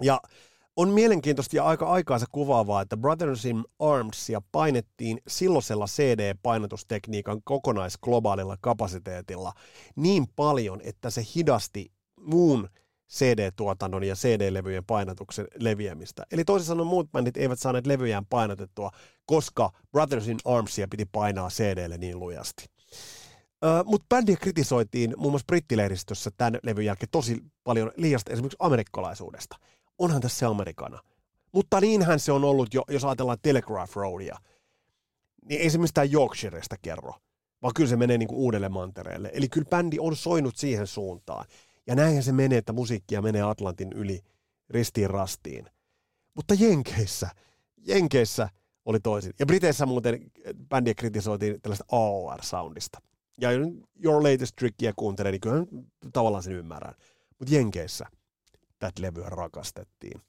[0.02, 0.20] Ja
[0.78, 9.52] on mielenkiintoista ja aika aikaansa kuvaavaa, että Brothers in Armsia painettiin silloisella CD-painotustekniikan kokonaisglobaalilla kapasiteetilla
[9.96, 12.68] niin paljon, että se hidasti muun
[13.12, 16.22] CD-tuotannon ja CD-levyjen painatuksen leviämistä.
[16.32, 18.90] Eli toisin sanoen muut bändit eivät saaneet levyjään painotettua,
[19.26, 22.64] koska Brothers in Armsia piti painaa CDlle niin lujasti.
[23.84, 29.56] Mutta bändiä kritisoitiin muun muassa brittilehdistössä tämän levyn jälkeen tosi paljon liiasta esimerkiksi amerikkalaisuudesta
[29.98, 31.02] onhan tässä Amerikana.
[31.52, 34.36] Mutta niinhän se on ollut jo, jos ajatellaan Telegraph Roadia.
[35.48, 37.14] Niin ei se mistään Yorkshiresta kerro,
[37.62, 39.30] vaan kyllä se menee niin kuin uudelle mantereelle.
[39.34, 41.44] Eli kyllä bändi on soinut siihen suuntaan.
[41.86, 44.20] Ja näinhän se menee, että musiikkia menee Atlantin yli
[44.70, 45.66] ristiin rastiin.
[46.34, 47.28] Mutta Jenkeissä,
[47.76, 48.48] Jenkeissä
[48.84, 49.32] oli toisin.
[49.38, 50.30] Ja Briteissä muuten
[50.68, 53.00] bändiä kritisoitiin tällaista AOR-soundista.
[53.40, 53.50] Ja
[54.04, 55.66] Your Latest Trickia kuuntelee, niin kyllä
[56.12, 56.94] tavallaan sen ymmärrän.
[57.38, 58.06] Mutta Jenkeissä–
[58.78, 60.22] tätä levyä rakastettiin.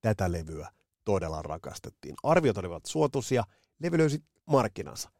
[0.00, 0.68] Tätä levyä
[1.04, 2.14] todella rakastettiin.
[2.22, 3.44] Arviot olivat suotuisia,
[3.78, 5.10] levy löysi markkinansa.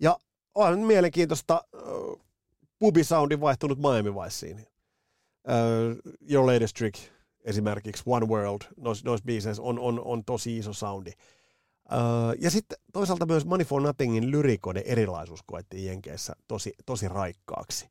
[0.00, 0.18] Ja
[0.54, 1.80] on mielenkiintoista äh,
[2.78, 4.58] pubisoundi vaihtunut Miami Viceen.
[4.58, 4.66] Äh,
[6.30, 6.98] Your Latest Trick
[7.44, 11.12] esimerkiksi One World, noissa nois biiseissä on, on, on tosi iso soundi.
[12.38, 17.88] Ja sitten toisaalta myös Money for Nothingin lyrikoiden erilaisuus koettiin Jenkeissä tosi, tosi raikkaaksi.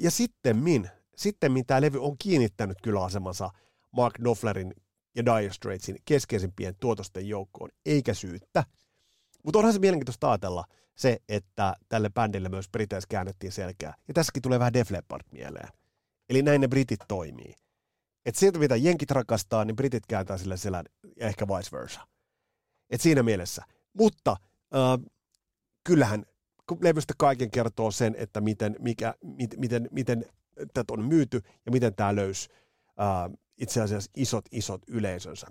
[0.00, 3.50] Ja sitten min, sitten tämä levy on kiinnittänyt kyllä asemansa
[3.92, 4.74] Mark Knopflerin
[5.16, 8.64] ja Dire Straitsin keskeisimpien tuotosten joukkoon, eikä syyttä.
[9.44, 10.64] Mutta onhan se mielenkiintoista ajatella
[10.94, 13.94] se, että tälle bändille myös Briteissä käännettiin selkää.
[14.08, 15.68] Ja tässäkin tulee vähän Def Leppard mieleen.
[16.28, 17.54] Eli näin ne britit toimii.
[18.26, 20.84] Että sieltä mitä jenkit rakastaa, niin britit kääntää sille selän
[21.16, 22.00] ja ehkä vice versa.
[22.90, 23.62] Et siinä mielessä.
[23.92, 25.10] Mutta äh,
[25.84, 26.24] kyllähän
[26.80, 30.24] levystä kaiken kertoo sen, että miten, mikä, mit, miten, miten
[30.74, 32.48] tätä on myyty ja miten tämä löysi
[33.00, 35.46] äh, itse asiassa isot, isot yleisönsä.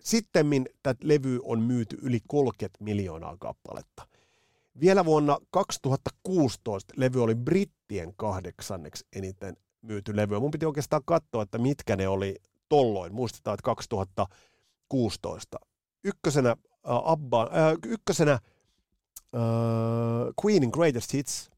[0.00, 4.06] Sittemmin tätä levy on myyty yli 30 miljoonaa kappaletta.
[4.80, 10.38] Vielä vuonna 2016 levy oli brittien kahdeksanneksi eniten myyty levy.
[10.38, 12.36] Mun piti oikeastaan katsoa, että mitkä ne oli
[12.68, 13.14] tolloin.
[13.14, 15.58] Muistetaan, että 2016.
[16.04, 17.48] Ykkösenä, äh, Abba, äh,
[17.86, 18.40] ykkösenä äh,
[20.44, 21.50] Queenin Greatest Hits.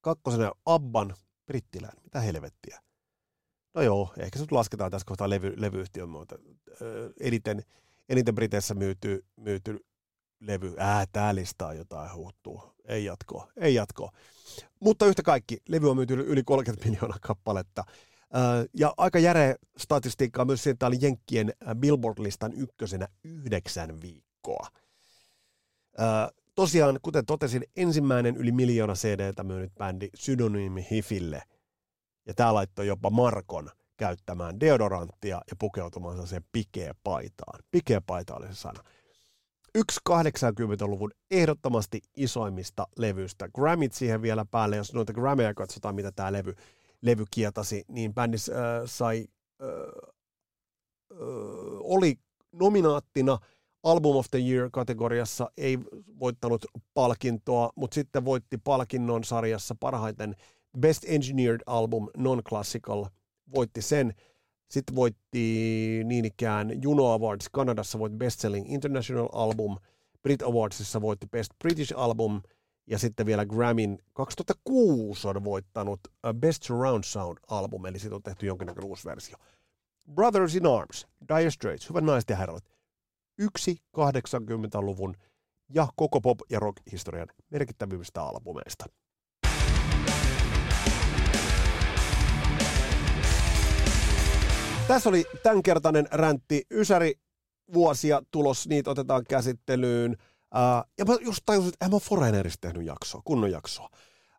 [0.00, 1.14] Kakkosena Abban
[1.46, 1.96] Brittilään.
[2.02, 2.80] Mitä helvettiä.
[3.74, 6.34] No joo, ehkä se lasketaan tässä kohtaa levy, levyyhtiön muuta.
[6.70, 6.78] Äh,
[7.20, 7.62] eniten,
[8.08, 9.86] eniten Briteissä myyty, myyty
[10.40, 10.74] levy.
[10.78, 12.62] Ää, tää listaa jotain huuttuu.
[12.84, 14.12] Ei jatkoa, ei jatkoa.
[14.80, 17.84] Mutta yhtä kaikki, levy on myyty yli 30 miljoonaa kappaletta.
[18.74, 24.66] Ja aika järeä statistiikka on myös se, että oli Jenkkien Billboard-listan ykkösenä yhdeksän viikkoa.
[26.60, 31.42] Tosiaan, kuten totesin, ensimmäinen yli miljoona CD-tä myynyt bändi Synonyymi Hifille.
[32.26, 37.60] Ja tämä laittoi jopa Markon käyttämään deodoranttia ja pukeutumaan sen pikeä paitaan.
[37.70, 38.84] Pikeä paita oli se sana
[39.74, 43.48] yksi 80-luvun ehdottomasti isoimmista levyistä.
[43.54, 46.54] Grammit siihen vielä päälle, jos noita Grammyja katsotaan, mitä tämä levy,
[47.02, 49.26] levy kietasi, niin bändi äh, sai,
[49.62, 51.18] äh, äh,
[51.80, 52.18] oli
[52.52, 53.38] nominaattina
[53.82, 55.78] Album of the Year-kategoriassa, ei
[56.20, 60.36] voittanut palkintoa, mutta sitten voitti palkinnon sarjassa parhaiten
[60.80, 63.06] Best Engineered Album Non-Classical,
[63.54, 64.12] voitti sen–
[64.70, 69.76] sitten voitti niin ikään Juno Awards Kanadassa voitti Best Selling International Album,
[70.22, 72.42] Brit Awardsissa voitti Best British Album.
[72.86, 76.00] Ja sitten vielä Grammyn 2006 on voittanut
[76.34, 79.36] Best Surround Sound Album, eli siitä on tehty jonkinnäköinen uusi versio.
[80.14, 82.64] Brothers in Arms, Dire Straits, hyvät naiset ja herrat,
[83.40, 85.14] yksi 80-luvun
[85.74, 88.84] ja koko pop- ja rock-historian merkittävimmistä albumeista.
[94.88, 96.62] Tässä oli tämänkertainen räntti.
[96.70, 97.14] Ysäri
[97.72, 100.16] vuosia tulos, niitä otetaan käsittelyyn.
[100.54, 103.88] Uh, ja mä just tajusin, että en mä Foreignerista tehnyt jaksoa, kunnon jaksoa.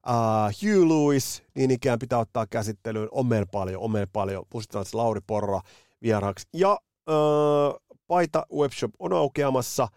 [0.09, 0.13] Uh,
[0.61, 3.07] Hugh Lewis, niin ikään pitää ottaa käsittelyyn.
[3.11, 4.45] On meillä paljon, on meillä paljon.
[4.53, 5.61] Muistetaan, Lauri Porra
[6.01, 6.47] vieraaksi.
[6.53, 6.79] Ja
[7.09, 9.87] uh, Paita Webshop on aukeamassa.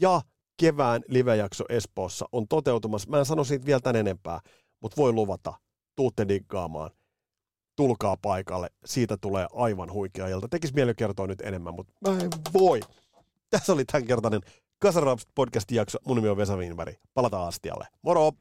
[0.00, 0.20] Ja
[0.60, 3.10] kevään livejakso Espoossa on toteutumassa.
[3.10, 4.40] Mä en sano siitä vielä tän enempää,
[4.80, 5.54] mutta voi luvata,
[5.96, 6.90] tuutte diggaamaan–
[7.76, 8.70] tulkaa paikalle.
[8.84, 10.48] Siitä tulee aivan huikea ilta.
[10.48, 12.80] Tekis mieli kertoa nyt enemmän, mutta mä en voi.
[13.50, 14.40] Tässä oli tämänkertainen
[14.78, 15.98] Kasaraps podcast jakso.
[16.06, 16.94] Mun nimi on Vesa Wienberg.
[17.14, 17.86] Palataan astialle.
[18.02, 18.32] Moro!